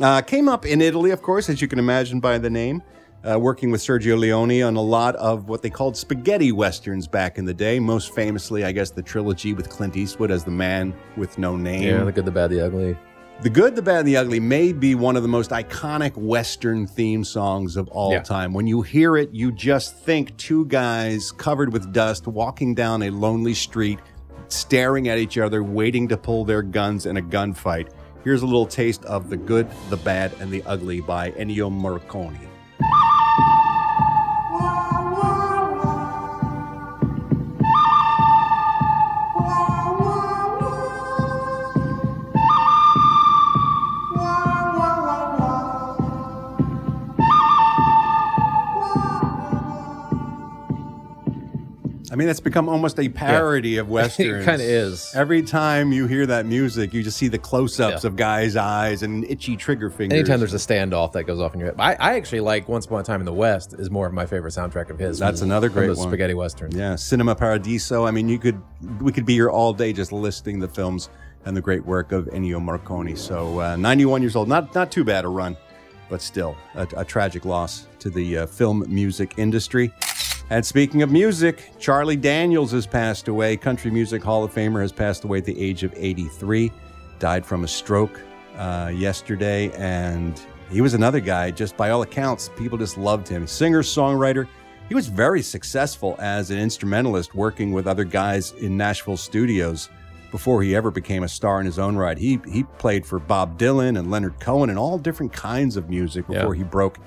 [0.00, 2.82] Uh, came up in Italy, of course, as you can imagine by the name,
[3.28, 7.36] uh, working with Sergio Leone on a lot of what they called spaghetti westerns back
[7.36, 7.80] in the day.
[7.80, 11.82] Most famously, I guess, the trilogy with Clint Eastwood as the man with no name.
[11.82, 12.96] Yeah, the good, the bad, the ugly.
[13.42, 16.86] The Good, the Bad, and the Ugly may be one of the most iconic Western
[16.86, 18.20] theme songs of all Yeah.
[18.20, 18.52] time.
[18.52, 23.08] When you hear it, you just think two guys covered with dust walking down a
[23.08, 23.98] lonely street,
[24.48, 27.88] staring at each other, waiting to pull their guns in a gunfight.
[28.24, 32.36] Here's a little taste of The Good, the Bad, and the Ugly by Ennio Morricone.
[52.12, 54.42] I mean, that's become almost a parody of westerns.
[54.46, 55.12] It kinda is.
[55.14, 58.08] Every time you hear that music, you just see the close-ups Yeah.
[58.08, 60.18] of guys' eyes and itchy trigger fingers.
[60.18, 61.76] Anytime there's a standoff that goes off in your head.
[61.78, 64.26] I, I actually like Once Upon a Time in the West is more of my
[64.26, 65.20] favorite soundtrack of his.
[65.20, 65.96] That's another great one.
[66.08, 66.72] spaghetti western.
[66.72, 68.04] Yeah, Cinema Paradiso.
[68.06, 68.60] I mean, you could
[69.00, 71.10] we could be here all day just listing the films
[71.44, 73.16] and the great work of Ennio Morricone.
[73.16, 75.56] So, uh, 91 years old, not not too bad a run,
[76.08, 79.92] but still a, a tragic loss to the uh, film music industry.
[80.50, 83.56] And speaking of music, Charlie Daniels has passed away.
[83.56, 86.72] Country Music Hall of Famer has passed away at the age of 83.
[87.20, 88.20] Died from a stroke
[88.56, 91.52] uh, yesterday, and he was another guy.
[91.52, 93.46] Just by all accounts, people just loved him.
[93.46, 94.48] Singer, songwriter.
[94.88, 99.88] He was very successful as an instrumentalist, working with other guys in Nashville studios
[100.32, 102.18] before he ever became a star in his own right.
[102.18, 106.26] He he played for Bob Dylan and Leonard Cohen and all different kinds of music
[106.26, 106.58] before Yeah.
[106.58, 106.98] he broke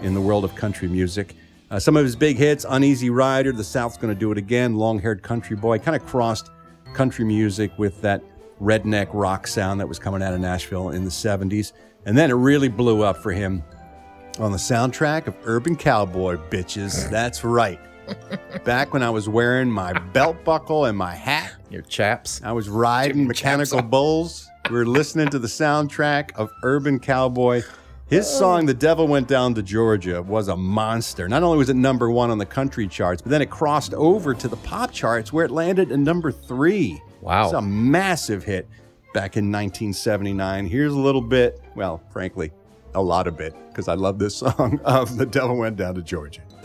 [0.00, 1.34] in the world of country music.
[1.70, 5.22] Uh, some of his big hits: "Uneasy Rider," "The South's Gonna Do It Again," "Long-Haired
[5.22, 6.50] Country Boy," kind of crossed
[6.94, 8.22] country music with that
[8.60, 11.72] redneck rock sound that was coming out of Nashville in the '70s,
[12.06, 13.62] and then it really blew up for him
[14.38, 17.10] on the soundtrack of Urban Cowboy, bitches.
[17.10, 17.78] That's right.
[18.64, 22.40] Back when I was wearing my belt buckle and my hat, Your chaps.
[22.42, 24.48] I was riding mechanical bulls.
[24.70, 27.62] We were listening to the soundtrack of Urban Cowboy.
[28.08, 31.28] His song, The Devil Went Down to Georgia, was a monster.
[31.28, 34.32] Not only was it number one on the country charts, but then it crossed over
[34.32, 37.02] to the pop charts where it landed at number three.
[37.20, 37.44] Wow.
[37.44, 38.66] It's a massive hit.
[39.12, 40.66] back in 1979.
[40.66, 42.50] Here's a little bit, well, frankly,
[42.94, 46.02] a lot of it, because I love this song of The Devil Went Down to
[46.02, 46.40] Georgia.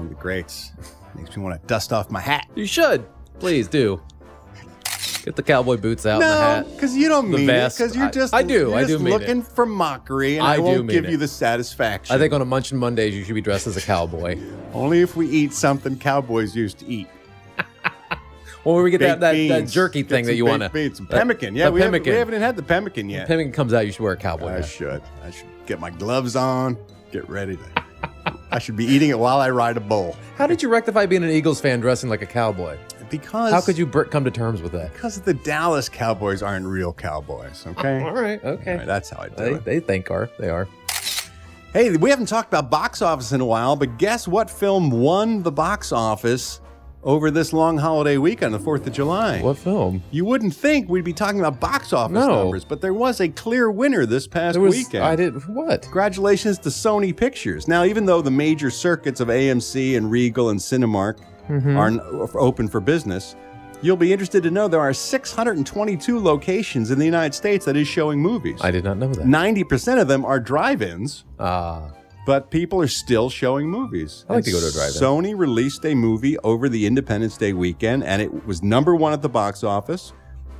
[0.00, 0.72] one of the greats.
[1.14, 2.46] Makes me want to dust off my hat.
[2.54, 3.04] You should.
[3.38, 4.00] Please do.
[5.24, 7.78] Get the cowboy boots out No, because you don't The mean vest.
[7.78, 7.82] it.
[7.82, 8.70] Because you're just I do.
[8.70, 9.18] you're I do mean it.
[9.18, 11.10] looking for mockery, and I, I do won't give it.
[11.10, 12.14] you the satisfaction.
[12.14, 14.38] I think on a Munchin Mondays you should be dressed as a cowboy.
[14.72, 17.08] only if we eat something cowboys used to eat.
[18.62, 20.68] Or we get that, that, that jerky thing that you want to.
[20.68, 20.98] beans.
[20.98, 21.54] Some pemmican.
[21.56, 23.26] Yeah, we haven't, we haven't had the pemmican yet.
[23.26, 24.66] Pemmican comes out, you should wear a cowboy I hat.
[24.66, 25.02] should.
[25.24, 26.76] I should get my gloves on.
[27.10, 27.79] Get ready to.
[28.52, 30.16] I should be eating it while I ride a bull.
[30.36, 32.76] How did you rectify being an Eagles fan dressing like a cowboy?
[33.10, 34.92] Because How could you br- come to terms with that?
[34.92, 37.64] Because the Dallas Cowboys aren't real Cowboys.
[37.66, 38.00] Okay.
[38.04, 38.72] All right, okay.
[38.72, 39.64] All right, that's how I do They, it.
[39.64, 40.28] they think are.
[40.38, 40.68] They are.
[41.72, 45.42] Hey, we haven't talked about box office in a while, but guess what film won
[45.42, 46.60] the box office
[47.02, 49.40] over this long holiday weekend, the 4th of July?
[49.40, 50.02] What film?
[50.10, 52.42] You wouldn't think we'd be talking about box office No.
[52.42, 55.04] numbers, but there was a clear winner this past There was- weekend.
[55.04, 55.82] I did what?
[55.82, 57.66] Congratulations to Sony Pictures.
[57.66, 61.16] Now, even though the major circuits of AMC and Regal and Cinemark
[61.48, 61.76] Mhm.
[61.76, 62.00] are n-
[62.34, 63.34] open for business,
[63.82, 67.88] you'll be interested to know there are 622 locations in the United States that is
[67.88, 68.60] showing movies.
[68.62, 69.26] I did not know that.
[69.26, 71.84] 90% of them are drive-ins, Ah,
[72.26, 74.24] but people are still showing movies.
[74.28, 75.00] I like And to go to a drive-in.
[75.02, 79.22] Sony released a movie over the Independence Day weekend, and it was number one at
[79.22, 80.12] the box office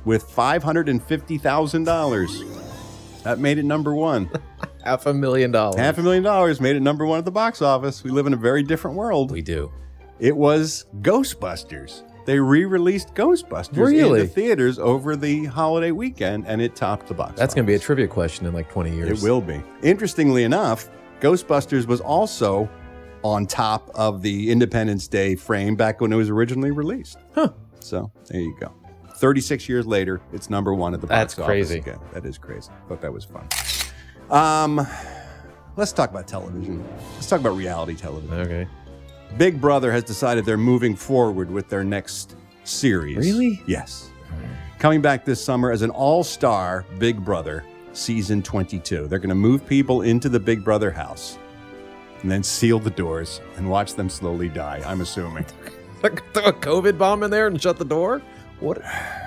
[0.05, 3.23] with $550,000.
[3.23, 4.29] That made it number one.
[4.83, 5.79] half a million dollars.
[5.79, 8.03] Half a million dollars made it number one at the box office.
[8.03, 9.29] We live in a very different world.
[9.31, 9.71] We do.
[10.19, 12.01] It was Ghostbusters.
[12.25, 14.21] They re-released Ghostbusters in Really?
[14.21, 17.39] the theaters over the holiday weekend, and it topped the box.
[17.39, 19.23] That's going to be a trivia question in like 20 years.
[19.23, 19.59] It will be.
[19.81, 20.87] Interestingly enough,
[21.21, 22.69] Ghostbusters was also
[23.23, 27.17] on top of the Independence Day frame back when it was originally released.
[27.35, 27.49] Huh.
[27.79, 28.73] So there you go.
[29.17, 31.79] 36 years later, it's number one at the That's box crazy.
[31.79, 31.99] office again.
[32.13, 32.61] That is crazy.
[32.61, 32.87] That is crazy.
[32.89, 33.47] Thought that was fun.
[34.31, 34.87] Um,
[35.77, 36.83] let's talk about television.
[37.13, 38.33] Let's talk about reality television.
[38.39, 38.67] Okay.
[39.37, 43.17] Big Brother has decided they're moving forward with their next series.
[43.17, 43.61] Really?
[43.67, 44.09] Yes.
[44.79, 47.63] Coming back this summer as an all star Big Brother
[47.93, 49.07] season 22.
[49.07, 51.37] They're going to move people into the Big Brother house
[52.21, 55.45] and then seal the doors and watch them slowly die, I'm assuming.
[56.33, 58.21] Throw a COVID bomb in there and shut the door?
[58.59, 58.81] What?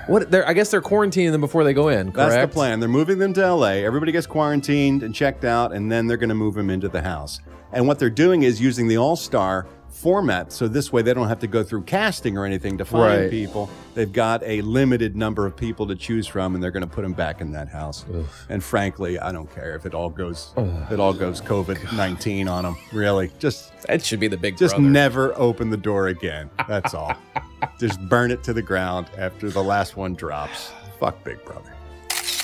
[0.07, 0.31] What?
[0.31, 2.11] They're, I guess they're quarantining them before they go in.
[2.11, 2.31] Correct.
[2.31, 2.79] That's the plan.
[2.79, 3.67] They're moving them to LA.
[3.67, 7.01] Everybody gets quarantined and checked out, and then they're going to move them into the
[7.01, 7.41] house.
[7.73, 11.27] And what they're doing is using the all star format so this way they don't
[11.29, 13.29] have to go through casting or anything to find Right.
[13.31, 13.69] people.
[13.93, 17.01] They've got a limited number of people to choose from, and they're going to put
[17.03, 18.03] them back in that house.
[18.49, 21.95] And frankly, I don't care if it all goes oh, if it all goes COVID
[21.95, 22.75] nineteen on them.
[22.91, 24.89] Really, just That should be the big just brother.
[24.89, 26.49] never open the door again.
[26.67, 27.15] That's all.
[27.79, 30.71] just burn it to the ground after the last one drops.
[30.99, 31.73] Fuck Big Brother.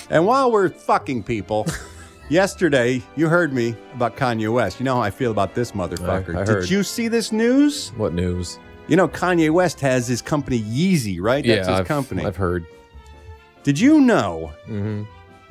[0.09, 1.65] And while we're fucking people,
[2.31, 4.79] yesterday you heard me about Kanye West.
[4.79, 6.35] You know how I feel about this motherfucker.
[6.35, 6.69] I Did heard.
[6.69, 7.89] you see this news?
[7.97, 8.57] What news?
[8.87, 11.45] You know Kanye West has his company Yeezy, right?
[11.45, 12.25] That's yeah, his I've, company.
[12.25, 12.65] I've heard.
[13.63, 15.03] Did you know hmm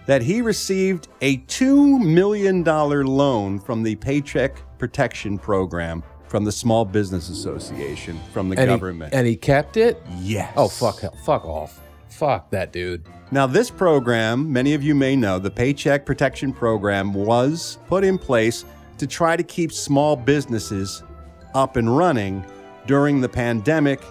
[0.07, 6.85] that he received a $2 million loan from the Paycheck Protection Program from the Small
[6.85, 9.13] Business Association, from the and government?
[9.13, 10.03] He, and he kept it.
[10.19, 10.53] yes.
[10.57, 11.01] Oh fuck!
[11.25, 11.81] Fuck off!
[12.09, 13.05] Fuck that dude.
[13.33, 18.19] Now, this program, many of you may know, the Paycheck Protection Program was put in
[18.19, 18.65] place
[18.99, 21.05] to try to keep small businesses
[21.55, 22.45] up and running
[22.87, 24.03] during the pandemic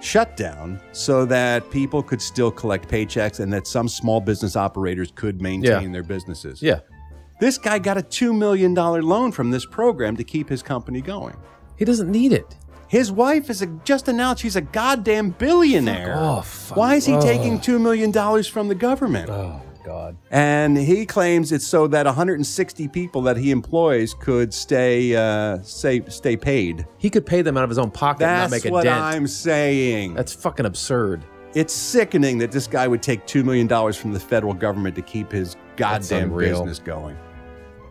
[0.00, 5.40] shutdown so that people could still collect paychecks and that some small business operators could
[5.40, 5.92] maintain Yeah.
[5.92, 6.60] their businesses.
[6.62, 6.80] Yeah,
[7.38, 11.36] This guy got a $2 million loan from this program to keep his company going.
[11.76, 12.56] he doesn't need it.
[12.90, 16.08] His wife is a, just announced she's a goddamn billionaire.
[16.08, 16.72] Fuck off.
[16.76, 17.20] Why is he Oh.
[17.20, 18.12] taking $2 million
[18.42, 19.30] from the government?
[19.30, 20.16] Oh, God.
[20.32, 26.02] And he claims it's so that 160 people that he employs could stay uh, stay
[26.08, 26.84] stay paid.
[26.98, 28.88] He could pay them out of his own pocket and not make a what.
[28.88, 30.14] I'm saying.
[30.14, 31.24] That's fucking absurd.
[31.54, 35.02] It's sickening that this guy would take two million dollars from the federal government to
[35.02, 37.16] keep his goddamn business going.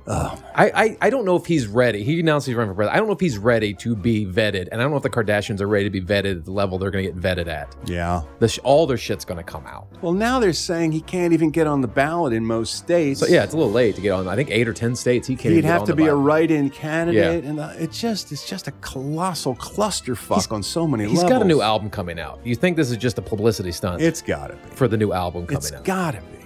[0.09, 2.03] I, I, I don't know if he's ready.
[2.03, 2.95] He announced he's running for president.
[2.95, 5.09] I don't know if he's ready to be vetted, and I don't know if the
[5.09, 7.75] Kardashians are ready to be vetted at the level they're going to get vetted at.
[7.85, 8.23] Yeah.
[8.39, 9.87] The sh- all their shit's going to come out.
[10.01, 13.19] Well, now they're saying he can't even get on the ballot in most states.
[13.19, 14.27] So yeah, it's a little late to get on.
[14.27, 15.53] I think eight or ten states he can't.
[15.53, 16.25] He'd even get have on to the be a ballot.
[16.25, 21.17] write-in candidate, and uh, it's just it's just a colossal clusterfuck on so many He's
[21.17, 21.31] levels.
[21.31, 22.39] got a new album coming out.
[22.43, 24.01] You think this is just a publicity stunt?
[24.01, 25.79] It's got to be for the new album coming It's out.
[25.79, 26.37] It's gotta be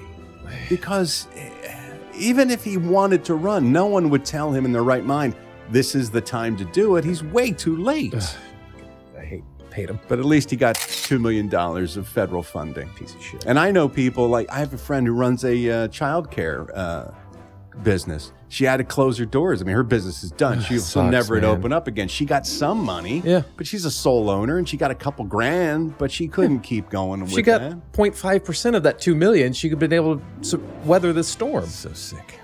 [0.69, 1.49] because eh,
[2.15, 5.35] even if he wanted to run, no one would tell him in their right mind
[5.69, 7.05] this is the time to do it.
[7.05, 8.13] He's way too late.
[9.17, 12.87] I hate paid him, but at least he got two million dollars of federal funding.
[12.89, 13.45] Piece of shit.
[13.45, 17.11] And I know people like I have a friend who runs a uh, childcare uh,
[17.81, 18.31] business.
[18.53, 19.63] She had to close her doors.
[19.63, 20.61] I mean, her business is done.
[20.61, 21.45] She will never man.
[21.45, 22.07] open up again.
[22.07, 23.41] She got some money, Yeah.
[23.57, 26.87] but she's a sole owner and she got a couple grand, but she couldn't keep
[26.91, 27.93] going she got that.
[27.93, 31.65] 0.5 percent of that two million, she could have been able to weather the storm.
[31.65, 32.39] So sick.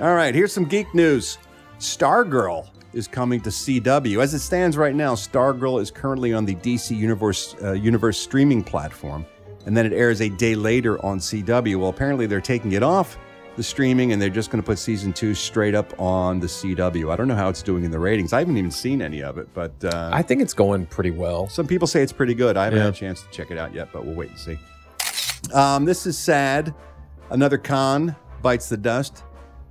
[0.00, 1.38] All right, here's some geek news.
[1.78, 4.20] Stargirl is coming to CW.
[4.20, 8.64] As it stands right now, Stargirl is currently on the DC Universe uh, Universe streaming
[8.64, 9.24] platform,
[9.64, 11.76] and then it airs a day later on CW.
[11.76, 13.16] Well, apparently they're taking it off
[13.56, 17.12] the streaming and they're just going to put season two straight up on the CW.
[17.12, 18.32] I don't know how it's doing in the ratings.
[18.32, 21.48] I haven't even seen any of it, but uh, I think it's going pretty well.
[21.48, 22.56] some people say it's pretty good.
[22.56, 22.84] I haven't Yeah.
[22.86, 24.58] had a chance to check it out yet, but we'll wait and see.
[25.52, 26.74] Um, this is sad.
[27.30, 29.22] Another con bites the dust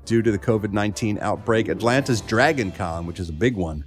[0.06, 1.68] due to the COVID 19 outbreak.
[1.70, 3.86] Atlanta's Dragon Con, which is a big one,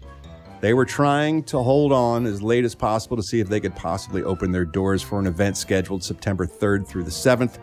[0.61, 3.75] they were trying to hold on as late as possible to see if they could
[3.77, 7.59] possibly open their doors for an event scheduled September 3rd through the 7th.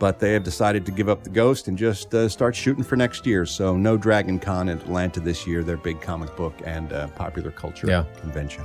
[0.00, 2.96] But they have decided to give up the ghost and just uh, start shooting for
[2.96, 3.46] next year.
[3.46, 7.50] So, no Dragon Con in Atlanta this year, their big comic book and uh, popular
[7.52, 8.04] culture Yeah.
[8.20, 8.64] convention.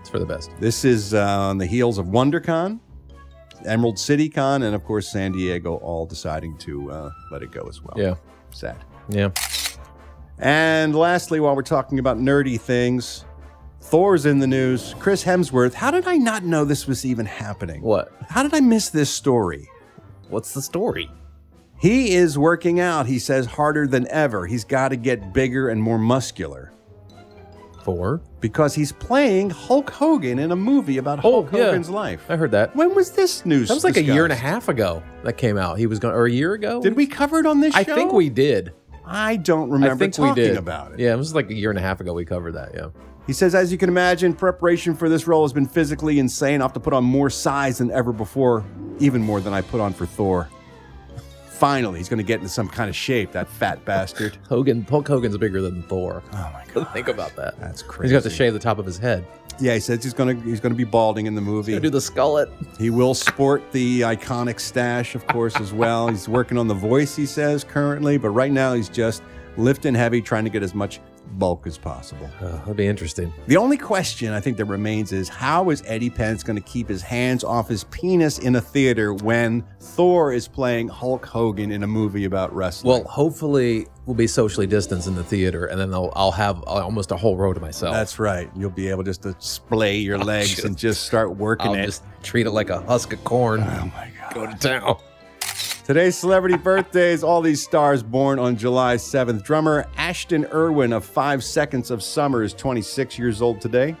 [0.00, 0.50] It's for the best.
[0.60, 2.80] This is uh, on the heels of WonderCon,
[3.64, 7.62] Emerald City Con, and of course San Diego, all deciding to uh, let it go
[7.68, 7.94] as well.
[7.96, 8.14] Yeah.
[8.50, 8.76] sad.
[9.08, 9.30] Yeah.
[10.38, 13.24] And lastly, while we're talking about nerdy things,
[13.80, 14.94] Thor's in the news.
[14.98, 15.74] Chris Hemsworth.
[15.74, 17.82] How did I not know this was even happening?
[17.82, 18.12] What?
[18.28, 19.68] How did I miss this story?
[20.28, 21.10] What's the story?
[21.78, 24.46] He is working out, he says, harder than ever.
[24.46, 26.72] He's got to get bigger and more muscular.
[27.84, 28.20] For?
[28.40, 31.64] Because he's playing Hulk Hogan in a movie about oh, Hulk Oh, yeah.
[31.66, 32.28] Hogan's life.
[32.28, 32.74] I heard that.
[32.74, 33.68] When was this news?
[33.68, 35.78] That was like a year and a half ago that came out.
[35.78, 36.82] He was going, or a year ago.
[36.82, 37.80] Did we cover it on this show?
[37.80, 37.94] I show?
[37.94, 38.72] think we did.
[39.04, 40.98] I don't remember I think talking we did about it.
[40.98, 42.72] Yeah, it was like a year and a half ago we covered that.
[42.74, 42.88] Yeah.
[43.26, 46.60] He says, as you can imagine, preparation for this role has been physically insane.
[46.60, 48.64] I have to put on more size than ever before,
[49.00, 50.48] even more than I put on for Thor.
[51.48, 54.36] Finally, he's going to get into some kind of shape, that fat bastard.
[54.48, 56.22] Hogan, Hulk Hogan's bigger than Thor.
[56.32, 56.92] Oh my god.
[56.92, 57.58] Think about that.
[57.58, 58.14] That's crazy.
[58.14, 59.26] He's got to shave the top of his head.
[59.58, 61.80] Yeah, he says he's going to he's going to be balding in the movie.
[61.80, 62.50] Do the skullet.
[62.78, 66.08] He will sport the iconic stash, of course, as well.
[66.08, 69.22] He's working on the voice, he says, currently, but right now he's just
[69.56, 71.00] lifting heavy, trying to get as much
[71.32, 72.28] bulk as possible.
[72.40, 73.32] Uh, that'll be interesting.
[73.46, 76.88] The only question I think that remains is how is Eddie Pence going to keep
[76.88, 81.82] his hands off his penis in a theater when Thor is playing Hulk Hogan in
[81.82, 82.90] a movie about wrestling?
[82.92, 87.10] Well, hopefully we'll be socially distanced in the theater, and then I'll, I'll have almost
[87.10, 87.94] a whole row to myself.
[87.94, 88.48] that's right.
[88.56, 91.86] You'll be able just to splay your legs just- and just start working I'll it.
[91.86, 93.60] just treat it like a husk of corn.
[93.62, 94.34] Oh my God.
[94.34, 94.98] Go to town.
[95.86, 99.44] Today's celebrity birthdays, all these stars born on July 7th.
[99.44, 103.94] Drummer Ashton Irwin of Five Seconds of Summer is 26 years old today.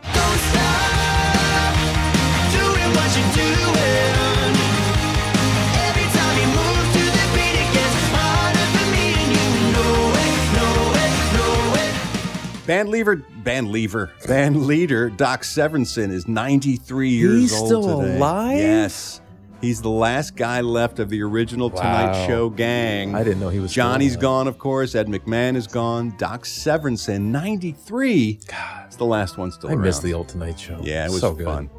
[12.66, 13.14] Band leader,
[13.44, 18.16] band leader, band leader Doc Severinsen is 93 years He's old He's still today.
[18.16, 18.58] alive?
[18.58, 19.20] Yes.
[19.60, 22.26] He's the last guy left of the original Tonight Wow.
[22.26, 23.14] Show gang.
[23.14, 24.22] I didn't know he was still Johnny's alive.
[24.22, 24.94] gone, of course.
[24.94, 26.14] Ed McMahon is gone.
[26.18, 28.40] Doc Severinsen, 93.
[28.46, 29.82] God, it's the last one still I around.
[29.82, 30.78] miss the old Tonight Show.
[30.82, 31.46] Yeah, it was so good.
[31.46, 31.70] fun.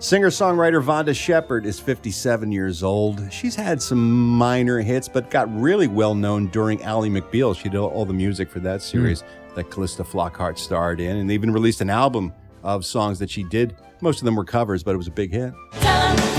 [0.00, 3.32] Singer songwriter Vonda Shepard is 57 years old.
[3.32, 7.54] She's had some minor hits, but got really well known during Ally McBeal.
[7.54, 9.54] She did all the music for that series hmm.
[9.56, 13.42] that Calista Flockhart starred in, and they even released an album of songs that she
[13.42, 13.74] did.
[14.00, 15.52] Most of them were covers, but it was a big hit.
[15.74, 16.37] You're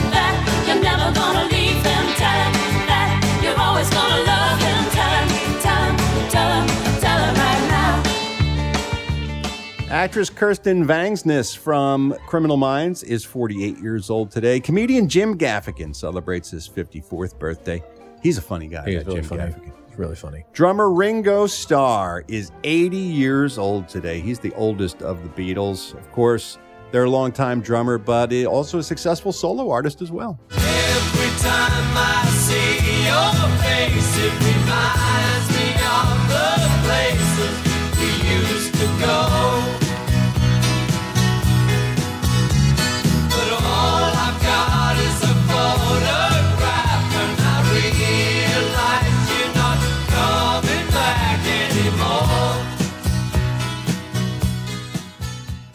[9.90, 14.60] Actress Kirsten Vangsness from Criminal Minds is 48 years old today.
[14.60, 17.84] Comedian Jim Gaffigan celebrates his 54th birthday.
[18.22, 18.86] He's a funny guy.
[18.86, 19.42] He's that really Jim funny.
[19.52, 19.72] Gaffigan.
[19.88, 20.46] He's really funny.
[20.54, 24.20] Drummer Ringo Starr is 80 years old today.
[24.20, 25.96] He's the oldest of the Beatles.
[25.98, 26.60] Of course,
[26.92, 30.40] they're a longtime drummer, but also a successful solo artist as well.
[30.52, 32.78] Every time I see
[33.08, 33.34] your
[33.64, 37.58] face, it reminds me of the places
[37.98, 39.59] we used to go.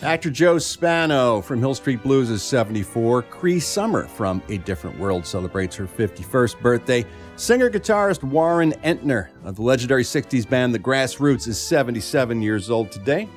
[0.05, 3.23] Actor Joe Spano from Hill Street Blues is 74.
[3.23, 7.07] Cree Summer from A Different World celebrates her 51st birthday.
[7.37, 12.93] Singer guitarist Warren Entner of the legendary 60s band The Grassroots is 77 years old
[12.93, 13.31] today.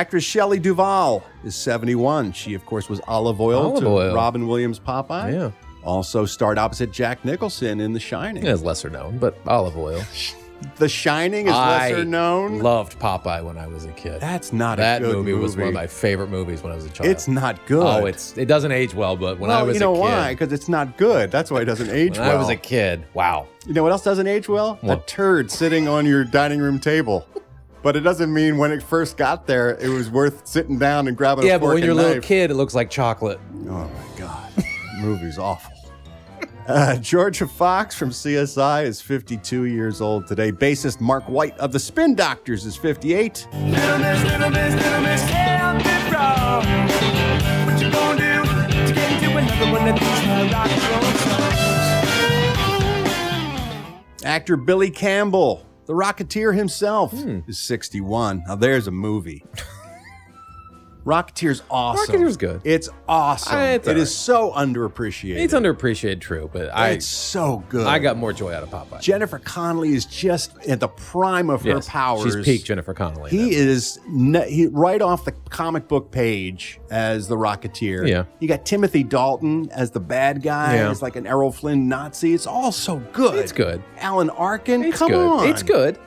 [0.00, 2.32] Actress Shelley Duvall is 71.
[2.32, 4.14] She, of course, was Olive Oyl Olive to Oil.
[4.14, 5.30] Robin Williams' Popeye.
[5.34, 5.50] Yeah.
[5.84, 8.42] Also starred opposite Jack Nicholson in The Shining.
[8.42, 10.02] Yeah, it's lesser known, but olive oil.
[10.76, 12.60] The Shining is lesser known.
[12.60, 14.22] Loved Popeye when I was a kid.
[14.22, 15.42] That's not a good movie, movie.
[15.42, 17.10] was one of my favorite movies when I was a child.
[17.10, 17.84] It's not good.
[17.86, 19.84] Oh, it's it doesn't age well, but when well, I was a kid.
[19.84, 20.32] You know a kid, why?
[20.32, 21.30] Because it's not good.
[21.30, 22.36] That's why it doesn't age when well.
[22.38, 23.48] I was a kid, wow.
[23.66, 24.78] You know what else doesn't age well?
[24.82, 25.06] A What?
[25.06, 27.26] turd sitting on your dining room table.
[27.82, 31.16] But it doesn't mean when it first got there, it was worth sitting down and
[31.16, 32.22] grabbing Yeah, a but fork when you're a little knife.
[32.24, 33.40] kid, it looks like chocolate.
[33.68, 34.64] Oh my god, the
[35.00, 35.72] movie's awful.
[36.68, 40.52] Uh, Jorja Fox from CSI is 52 years old today.
[40.52, 43.48] Bassist Mark White of the Spin Doctors is 58.
[43.52, 46.64] Little miss, little miss, little miss, can't be wrong.
[47.66, 50.70] What you gonna do to get into another one of these rock
[54.12, 54.24] songs?
[54.24, 57.40] Actor Billy Campbell, the Rocketeer himself, Hmm.
[57.48, 58.44] is 61.
[58.46, 59.42] Now there's a movie.
[61.04, 62.14] Rocketeer's awesome.
[62.14, 62.60] Rocketeer's good.
[62.64, 63.58] It's awesome.
[63.58, 65.38] Uh, it's It is so underappreciated.
[65.38, 67.86] It's underappreciated, true, but I it's so good.
[67.86, 69.00] I got more joy out of Popeye.
[69.00, 72.34] Jennifer Connelly is just at the prime of Yes, her powers.
[72.34, 73.30] She's peak Jennifer Connelly.
[73.30, 73.98] He is
[74.48, 78.08] he, right off the comic book page as the Rocketeer.
[78.08, 78.24] Yeah.
[78.40, 80.76] You got Timothy Dalton as the bad guy.
[80.76, 80.90] Yeah.
[80.90, 82.34] As like an Errol Flynn Nazi.
[82.34, 83.36] It's all so good.
[83.36, 83.82] It's good.
[83.98, 84.84] Alan Arkin.
[84.84, 85.26] It's come good.
[85.26, 85.48] on.
[85.48, 85.98] It's good.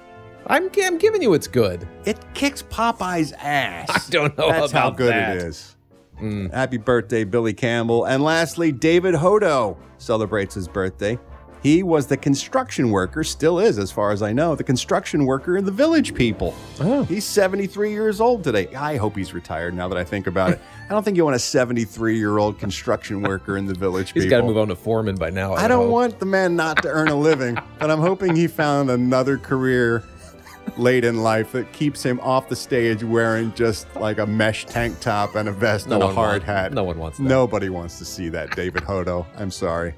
[0.48, 1.88] I'm I'm giving you it's good.
[2.06, 3.90] It kicks Popeye's ass.
[3.90, 5.38] I don't know That's how good that.
[5.38, 5.76] it is.
[6.22, 6.54] Mm.
[6.54, 8.06] Happy birthday, Billy Campbell.
[8.06, 11.18] And lastly, David Hodo celebrates his birthday.
[11.64, 15.56] He was the construction worker, still is, as far as I know, the construction worker
[15.56, 16.54] in the Village People.
[16.82, 17.04] Oh.
[17.06, 18.68] He's 73 years old today.
[18.76, 20.62] I hope he's retired now that I think about it.
[20.86, 24.24] I don't think you want a 73 year old construction worker in the Village He's
[24.24, 24.30] People.
[24.30, 25.54] got to move on to foreman by now.
[25.54, 25.92] I don't hope.
[25.92, 30.04] want the man not to earn a living, but I'm hoping he found another career
[30.78, 35.00] late in life that keeps him off the stage wearing just like a mesh tank
[35.00, 36.74] top and a vest No and a hard want- hat.
[36.74, 37.24] no one wants that.
[37.24, 39.26] Nobody wants to see that, David Hodo.
[39.38, 39.94] I'm sorry.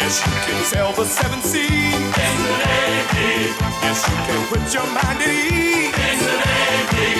[0.00, 1.68] Yes, you can sail the seven seas.
[1.68, 3.52] In the Navy.
[3.82, 5.92] Yes, you can put your mind at ease.
[5.92, 7.10] In the Navy.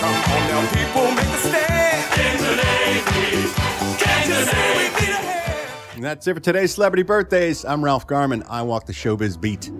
[0.00, 2.04] Come on now, people, make a stand.
[2.20, 3.52] In the Navy.
[3.98, 5.96] Can't you see we need a hand?
[5.96, 7.64] And that's it for today's celebrity birthdays.
[7.64, 8.42] I'm Ralph Garman.
[8.48, 9.70] I walk the showbiz beat.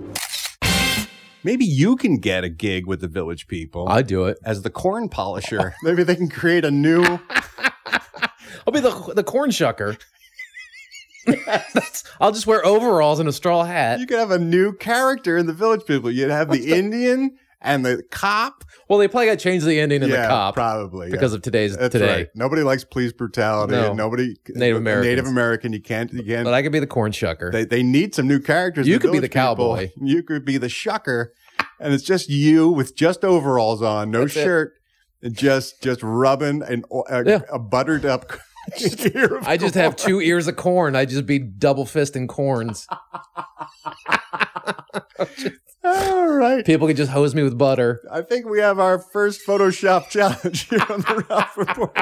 [1.48, 3.88] Maybe you can get a gig with the Village People.
[3.88, 4.36] I'd do it.
[4.44, 5.74] as the corn polisher.
[5.82, 7.02] Maybe they can create a new.
[8.66, 9.98] I'll be the the corn shucker.
[11.24, 13.98] That's, I'll just wear overalls and a straw hat.
[13.98, 16.10] You could have a new character in the Village People.
[16.10, 18.64] You'd have the Indian and the cop.
[18.88, 21.36] Well, they probably got changed the ending in yeah, the cop probably because yeah.
[21.36, 22.14] of today's That's today.
[22.16, 22.28] right.
[22.34, 23.72] Nobody likes police brutality.
[23.74, 23.92] No.
[23.92, 25.10] Nobody Native American.
[25.10, 25.72] Native American.
[25.72, 26.12] You can't.
[26.12, 26.44] You can't.
[26.44, 27.50] But I could be the corn shucker.
[27.52, 28.86] they they need some new characters.
[28.86, 29.88] You could be the cowboy.
[29.88, 30.08] People.
[30.08, 31.28] You could be the shucker,
[31.80, 34.44] and it's just you with just overalls on, no That's it.
[34.44, 34.74] shirt,
[35.22, 37.40] and just just rubbing an, a, Yeah.
[37.52, 38.32] a buttered up.
[39.46, 40.94] I just have two ears of corn.
[40.94, 42.86] I just be double fisting corns.
[45.84, 46.64] All right.
[46.66, 48.00] People can just hose me with butter.
[48.10, 51.94] I think we have our first Photoshop challenge here on the Ralph Report.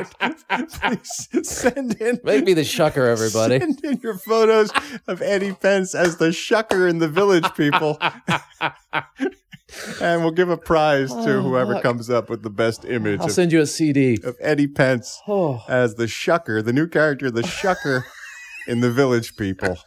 [0.80, 3.58] Please send in Make me the shucker, everybody.
[3.60, 4.70] Send in your photos
[5.06, 7.98] of Eddie Pence as the shucker in the Village People,
[10.00, 11.82] and we'll give a prize to Oh, whoever look.
[11.82, 14.18] comes up with the best image I'll of, send you a CD.
[14.24, 15.62] of Eddie Pence Oh.
[15.68, 18.04] as the shucker, the new character, the shucker
[18.66, 19.78] in the Village People.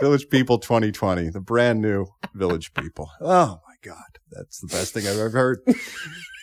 [0.00, 3.10] Village People 2020, the brand new Village People.
[3.20, 5.60] Oh my God, that's the best thing I've ever heard.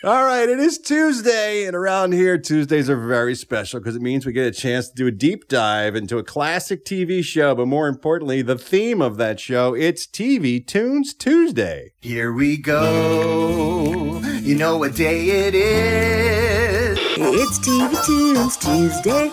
[0.04, 4.24] All right, it is Tuesday, and around here, Tuesdays are very special because it means
[4.24, 7.66] we get a chance to do a deep dive into a classic TV show, but
[7.66, 9.74] more importantly, the theme of that show.
[9.74, 11.94] It's TV Tunes Tuesday.
[12.00, 14.20] Here we go.
[14.40, 16.98] You know what day it is.
[17.00, 19.32] It's TV Tunes Tuesday.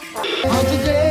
[0.49, 1.04] On today's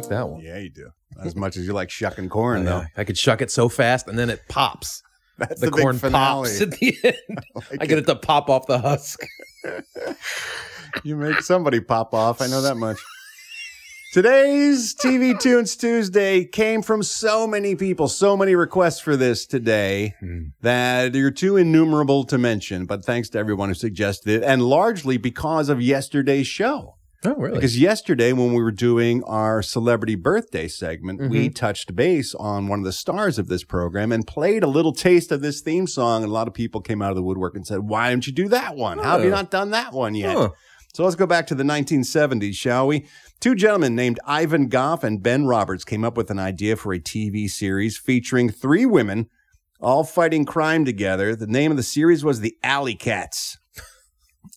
[0.00, 0.40] like that one.
[0.40, 0.90] Yeah, you do.
[1.22, 2.84] As much as you like shucking corn, though.
[2.96, 5.02] I could shuck it so fast and then it pops.
[5.38, 7.44] That's the, the corn pops at the end.
[7.80, 9.20] I, get it to pop off the husk.
[11.04, 12.40] You make somebody pop off.
[12.40, 12.98] I know that much.
[14.14, 20.14] Today's TV Tunes Tuesday came from so many people, so many requests for this today
[20.20, 20.44] hmm.
[20.62, 22.86] that you're too innumerable to mention.
[22.86, 26.95] But thanks to everyone who suggested it, and largely because of yesterday's show.
[27.24, 27.54] Oh, really?
[27.54, 31.54] Because yesterday, when we were doing our celebrity birthday segment, we Mhm.
[31.54, 35.32] touched base on one of the stars of this program and played a little taste
[35.32, 36.22] of this theme song.
[36.22, 38.32] And a lot of people came out of the woodwork and said, Why didn't you
[38.32, 38.98] do that one?
[38.98, 39.34] How have you Oh.
[39.36, 40.36] not done that one yet?
[40.36, 40.50] Huh.
[40.94, 43.06] So let's go back to the 1970s, shall we?
[43.40, 46.98] Two gentlemen named Ivan Goff and Ben Roberts came up with an idea for a
[46.98, 49.26] TV series featuring three women
[49.80, 51.36] all fighting crime together.
[51.36, 53.58] The name of the series was The Alley Cats.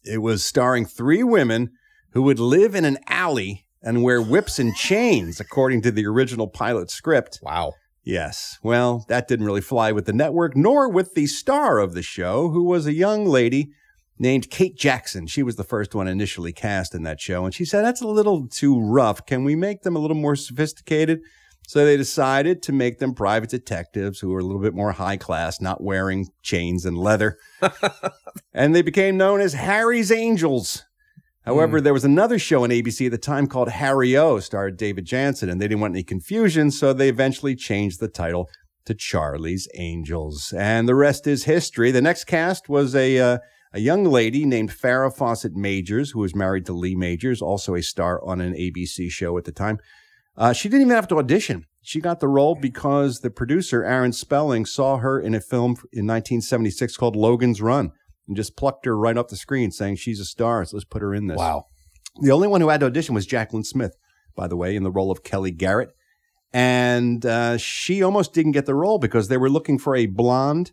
[0.05, 1.71] It was starring three women
[2.11, 6.47] who would live in an alley and wear whips and chains, according to the original
[6.47, 7.39] pilot script.
[7.41, 7.73] Wow.
[8.03, 8.57] Yes.
[8.63, 12.49] Well, that didn't really fly with the network, nor with the star of the show,
[12.49, 13.69] who was a young lady
[14.17, 15.27] named Kate Jackson.
[15.27, 17.45] She was the first one initially cast in that show.
[17.45, 19.25] And she said, that's a little too rough.
[19.25, 21.19] Can we make them a little more sophisticated?
[21.67, 25.17] So they decided to make them private detectives who were a little bit more high
[25.17, 27.37] class, not wearing chains and leather.
[28.53, 30.83] and they became known as Harry's Angels.
[31.49, 35.05] However, there was another show on ABC at the time called Harry O, starred David
[35.05, 38.47] Janssen, and they didn't want any confusion, so they eventually changed the title
[38.85, 40.53] to Charlie's Angels.
[40.55, 41.89] And the rest is history.
[41.89, 43.37] The next cast was a uh,
[43.73, 47.81] a young lady named Farrah Fawcett Majors, who was married to Lee Majors, also a
[47.81, 49.79] star on an ABC show at the time.
[50.37, 51.65] Uh, she didn't even have to audition.
[51.81, 56.05] She got the role because the producer, Aaron Spelling, saw her in a film in
[56.05, 57.91] 1976 called Logan's Run
[58.29, 61.01] and just plucked her right off the screen saying she's a star, so let's put
[61.01, 61.37] her in this.
[61.37, 61.65] Wow.
[62.21, 63.95] The only one who had to audition was Jaclyn Smith,
[64.35, 65.89] by the way, in the role of Kelly Garrett.
[66.51, 70.71] And uh, she almost didn't get the role because they were looking for a blonde,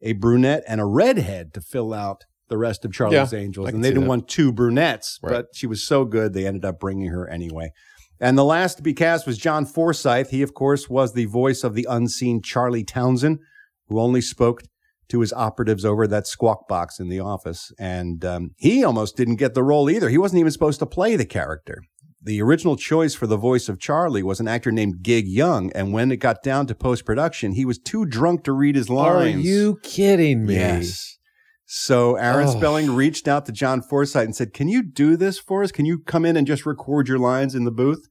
[0.00, 3.68] a brunette, and a redhead to fill out the rest of Charlie's Yeah, Angels.
[3.68, 4.08] And they didn't that.
[4.08, 5.32] want two brunettes, Right.
[5.32, 7.72] but she was so good they ended up bringing her anyway.
[8.20, 10.28] And the last to be cast was John Forsythe.
[10.30, 13.40] He, of course, was the voice of the unseen Charlie Townsend,
[13.88, 14.62] who only spoke
[15.08, 17.72] to his operatives over that squawk box in the office.
[17.78, 20.08] And um, he almost didn't get the role either.
[20.08, 21.82] He wasn't even supposed to play the character.
[22.22, 25.70] The original choice for the voice of Charlie was an actor named Gig Young.
[25.74, 28.88] And when it got down to post production, he was too drunk to read his
[28.88, 29.36] lines.
[29.36, 30.54] Are you kidding me?
[30.54, 31.18] Yes.
[31.66, 32.56] So Aaron Oh.
[32.56, 35.72] Spelling reached out to John Forsythe and said, Can you do this for us?
[35.72, 38.06] Can you come in and just record your lines in the booth?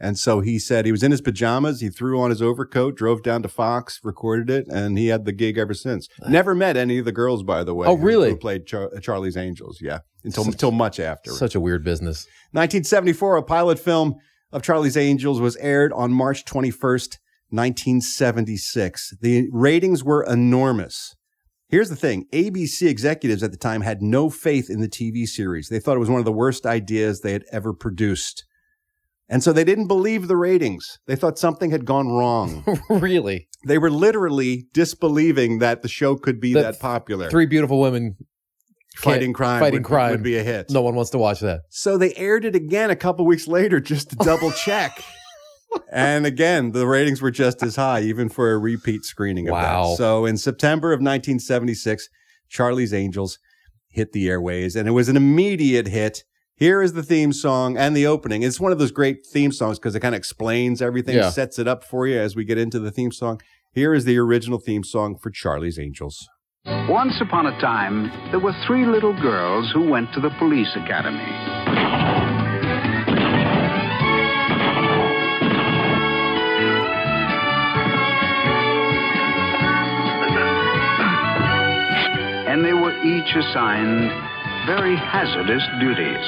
[0.00, 1.80] And so he said he was in his pajamas.
[1.80, 5.32] He threw on his overcoat, drove down to Fox, recorded it, and he had the
[5.32, 6.08] gig ever since.
[6.28, 7.88] Never met any of the girls, by the way.
[7.88, 8.30] Oh, really?
[8.30, 9.78] Who played Char- Charlie's Angels.
[9.80, 10.00] Yeah.
[10.24, 11.32] Until, until much after.
[11.32, 12.26] Such a weird business.
[12.52, 14.14] 1974, a pilot film
[14.52, 17.18] of Charlie's Angels was aired on March 21st,
[17.50, 19.14] 1976.
[19.20, 21.14] The ratings were enormous.
[21.68, 25.68] Here's the thing ABC executives at the time had no faith in the TV series.
[25.68, 28.44] They thought it was one of the worst ideas they had ever produced.
[29.28, 30.98] And so they didn't believe the ratings.
[31.06, 32.64] They thought something had gone wrong.
[32.90, 33.48] really?
[33.66, 37.28] They were literally disbelieving that the show could be That that, popular.
[37.28, 38.16] Three beautiful women
[38.96, 40.70] Fighting crime Fighting would- crime would be a hit.
[40.70, 41.60] No one wants to watch that.
[41.70, 45.04] So they aired it again a couple weeks later just to double check.
[45.92, 49.90] and again, the ratings were just as high, even for a repeat screening of Wow.
[49.90, 49.96] that.
[49.98, 52.08] So in September of 1976,
[52.48, 53.38] Charlie's Angels
[53.90, 56.24] hit the airways, and it was an immediate hit.
[56.58, 58.42] Here is the theme song and the opening.
[58.42, 61.30] It's one of those great theme songs because it kind of explains everything, Yeah.
[61.30, 63.40] sets it up for you as we get into the theme song.
[63.72, 66.28] Here is the original theme song for Charlie's Angels.
[66.88, 71.32] Once upon a time, there were three little girls who went to the police academy.
[82.50, 84.10] And they were each assigned
[84.68, 86.26] very hazardous duties.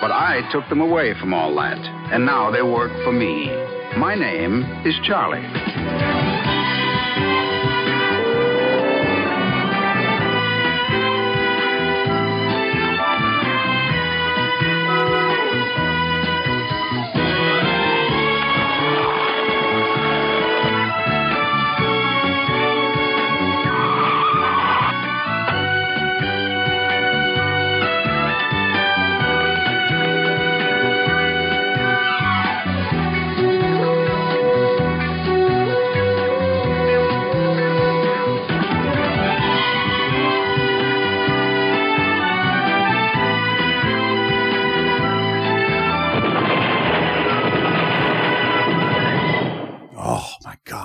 [0.00, 1.78] But I took them away from all that,
[2.12, 3.50] and now they work for me.
[3.98, 6.19] My name is Charlie.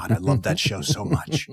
[0.08, 1.48] God, I love that show so much.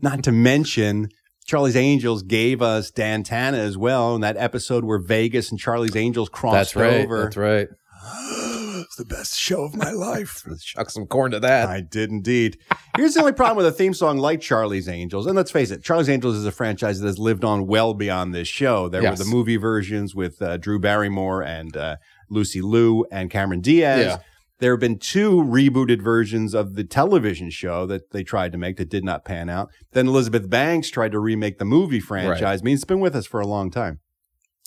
[0.00, 1.08] Not to mention,
[1.46, 5.96] Charlie's Angels gave us Dan Tana as well in that episode where Vegas and Charlie's
[5.96, 7.04] Angels crossed That's right.
[7.04, 7.24] over.
[7.24, 7.68] That's right.
[8.80, 10.42] it's the best show of my life.
[10.60, 11.68] Chuck some corn to that.
[11.68, 12.58] I did indeed.
[12.96, 15.82] Here's the only problem with a theme song like Charlie's Angels, and let's face it,
[15.84, 18.88] Charlie's Angels is a franchise that has lived on well beyond this show.
[18.88, 19.18] There Yes.
[19.18, 21.96] were the movie versions with uh, Drew Barrymore and uh,
[22.30, 24.06] Lucy Liu and Cameron Diaz.
[24.06, 24.18] Yeah.
[24.62, 28.76] There have been two rebooted versions of the television show that they tried to make
[28.76, 29.72] that did not pan out.
[29.90, 32.60] Then Elizabeth Banks tried to remake the movie franchise.
[32.60, 33.98] I mean, it's been with us for a long time.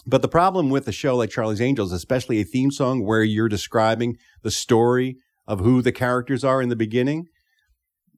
[0.06, 3.48] But the problem with a show like Charlie's Angels, especially a theme song where you're
[3.48, 5.16] describing the story
[5.48, 7.28] of who the characters are in the beginning,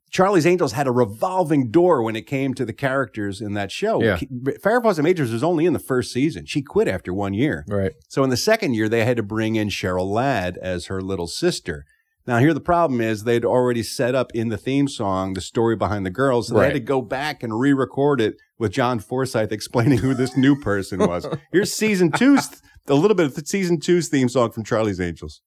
[0.10, 4.02] Charlie's Angels had a revolving door when it came to the characters in that show.
[4.02, 4.18] Yeah.
[4.18, 6.46] Farrah Fawcett Majors was only in the first season.
[6.46, 7.66] She quit after one year.
[7.68, 7.94] Right.
[8.08, 11.28] So in the second year, they had to bring in Cheryl Ladd as her little
[11.28, 11.86] sister.
[12.26, 15.78] Now, here the problem is they'd already set up in the theme song the story
[15.78, 16.50] behind the girls.
[16.50, 20.14] So they had to go back and re record it with John Forsythe explaining who
[20.14, 21.26] this new person was.
[21.54, 25.42] Here's season two's, a little bit of the season two's theme song from Charlie's Angels.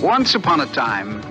[0.00, 1.22] Once upon a time,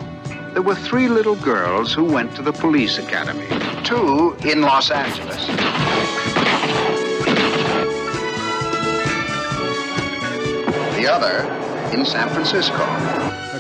[0.54, 3.48] there were three little girls who went to the police academy.
[3.84, 5.48] Two in Los Angeles.
[10.98, 12.84] The other in San Francisco.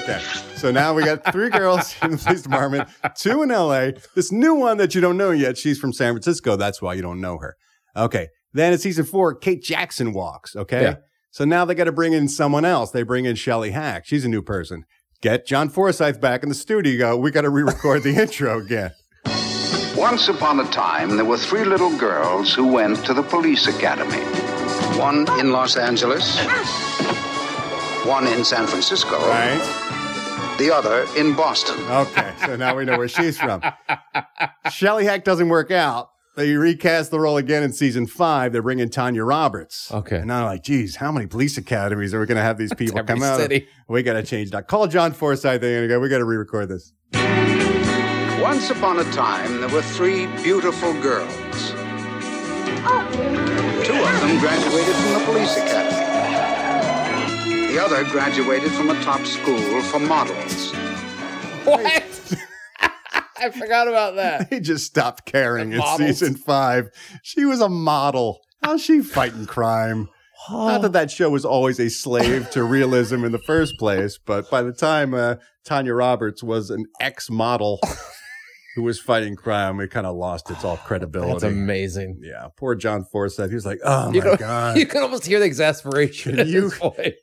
[0.01, 0.21] Okay.
[0.55, 3.91] So now we got three girls in the police department, two in LA.
[4.15, 6.55] This new one that you don't know yet, she's from San Francisco.
[6.55, 7.55] That's why you don't know her.
[7.95, 8.27] Okay.
[8.53, 10.55] Then in season four, Kate Jackson walks.
[10.55, 10.81] Okay.
[10.81, 10.95] Yeah.
[11.31, 12.91] So now they got to bring in someone else.
[12.91, 14.03] They bring in Shelley Hack.
[14.05, 14.83] She's a new person.
[15.21, 17.15] Get John Forsythe back in the studio.
[17.15, 18.91] We got to re record the intro again.
[19.95, 24.23] Once upon a time, there were three little girls who went to the police academy.
[24.99, 26.39] One in Los Angeles,
[28.03, 30.55] one in San Francisco, right.
[30.57, 31.79] the other in Boston.
[31.87, 32.33] Okay.
[32.43, 33.61] So now we know where she's from.
[34.71, 36.09] Shelley Hack doesn't work out.
[36.35, 38.53] They recast the role again in season five.
[38.53, 39.91] They bring in Tanya Roberts.
[39.91, 40.17] Okay.
[40.17, 42.99] And I'm like, geez, how many police academies are we going to have these people
[42.99, 43.41] every come out?
[43.41, 43.61] of?
[43.89, 44.67] We got to change that.
[44.67, 46.93] Call John Forsythe and go, we got to re record this.
[48.41, 51.71] Once upon a time, there were three beautiful girls.
[53.85, 56.07] Two of them graduated from the police academy.
[57.73, 60.71] The other graduated from a top school for models.
[61.65, 62.37] What?
[63.41, 64.49] I forgot about that.
[64.51, 66.89] They just stopped caring in season five.
[67.23, 68.39] She was a model.
[68.61, 70.09] How's she fighting crime?
[70.49, 74.49] Not that that show was always a slave to realism in the first place, but
[74.49, 77.79] by the time uh, Tanya Roberts was an ex model
[78.75, 81.31] who was fighting crime, it kind of lost its all credibility.
[81.33, 82.19] That's amazing.
[82.21, 83.49] Yeah, poor John Forsythe.
[83.49, 86.47] He was like, "Oh You my can, god, you can almost hear the exasperation Can
[86.47, 86.71] you-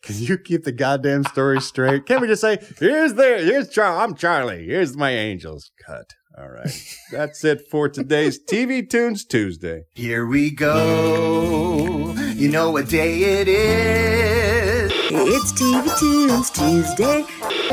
[0.02, 2.06] can you keep the goddamn story straight?
[2.06, 5.70] Can't we just say, here's there, here's Charlie, I'm Charlie, here's my angels.
[5.86, 6.12] Cut.
[6.36, 6.70] All right.
[7.10, 9.84] That's it for today's TV Tunes Tuesday.
[9.94, 12.14] Here we go.
[12.36, 14.92] You know what day it is.
[15.10, 17.22] It's TV Tunes Tuesday.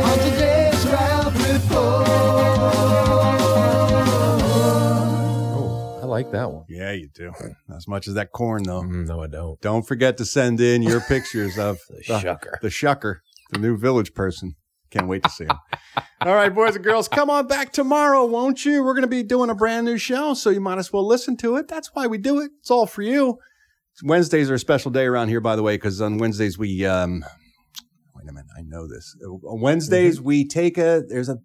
[0.02, 2.15] On today's Ralph Report.
[6.16, 6.66] Like that one.
[6.70, 7.32] Yeah, you do.
[7.76, 8.82] As much as that corn, though.
[8.82, 9.60] Mm, no, I don't.
[9.62, 12.60] Don't forget to send in your pictures of The shucker.
[12.62, 13.16] The shucker,
[13.52, 14.56] the new village person.
[14.92, 15.58] Can't wait to see him.
[16.22, 18.84] All right, boys and girls, come on back tomorrow, won't you?
[18.84, 21.36] We're going to be doing a brand new show, so you might as well listen
[21.38, 21.68] to it.
[21.68, 22.52] That's why we do it.
[22.60, 23.38] It's all for you.
[24.04, 27.24] Wednesdays are a special day around here, by the way, because on Wednesdays we um,
[28.16, 29.16] wait a minute, I know this.
[29.24, 31.38] Uh, On Wednesdays we take a there's a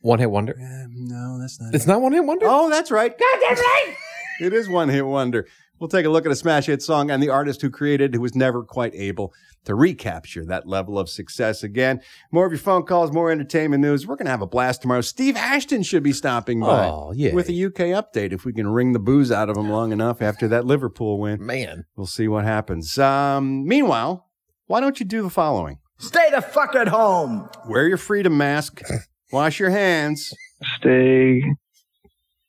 [0.00, 0.54] One hit wonder.
[0.58, 1.74] um, no, that's not.
[1.74, 2.46] It's not one hit wonder.
[2.48, 3.10] Oh, that's right.
[3.16, 3.94] God damn right.
[4.40, 5.46] It is one hit wonder.
[5.80, 8.20] We'll take a look at a smash hit song and the artist who created, who
[8.20, 12.00] was never quite able to recapture that level of success again.
[12.30, 14.06] More of your phone calls, more entertainment news.
[14.06, 15.00] We're going to have a blast tomorrow.
[15.00, 17.34] Steve Ashton should be stopping by Oh, yeah.
[17.34, 20.22] with a UK update if we can wring the booze out of him long enough
[20.22, 21.44] after that Liverpool win.
[21.44, 21.86] Man.
[21.96, 22.96] We'll see what happens.
[22.98, 24.28] Um, meanwhile,
[24.66, 25.78] why don't you do the following?
[25.98, 27.48] Stay the fuck at home.
[27.68, 28.80] Wear your freedom mask,
[29.32, 30.32] wash your hands.
[30.76, 31.42] Stay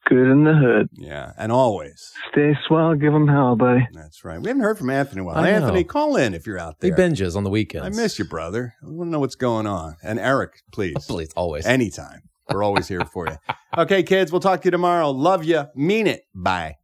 [0.06, 0.89] good in the hood.
[0.93, 2.14] Yeah, and always.
[2.32, 2.95] Stay swell.
[2.95, 3.88] Give them hell, buddy.
[3.93, 4.39] That's right.
[4.39, 5.38] We haven't heard from Anthony in a while.
[5.38, 5.56] I know.
[5.58, 6.95] Anthony, call in if you're out there.
[6.95, 7.86] He binges on the weekends.
[7.86, 8.76] I miss you, brother.
[8.84, 9.97] I want to know what's going on.
[10.03, 10.95] And Eric, please.
[11.08, 11.66] Please, always.
[11.66, 12.24] Anytime.
[12.51, 13.38] We're always here for you.
[13.78, 15.10] Okay, kids, we'll talk to you tomorrow.
[15.12, 15.66] Love you.
[15.76, 16.26] Mean it.
[16.34, 16.78] Bye.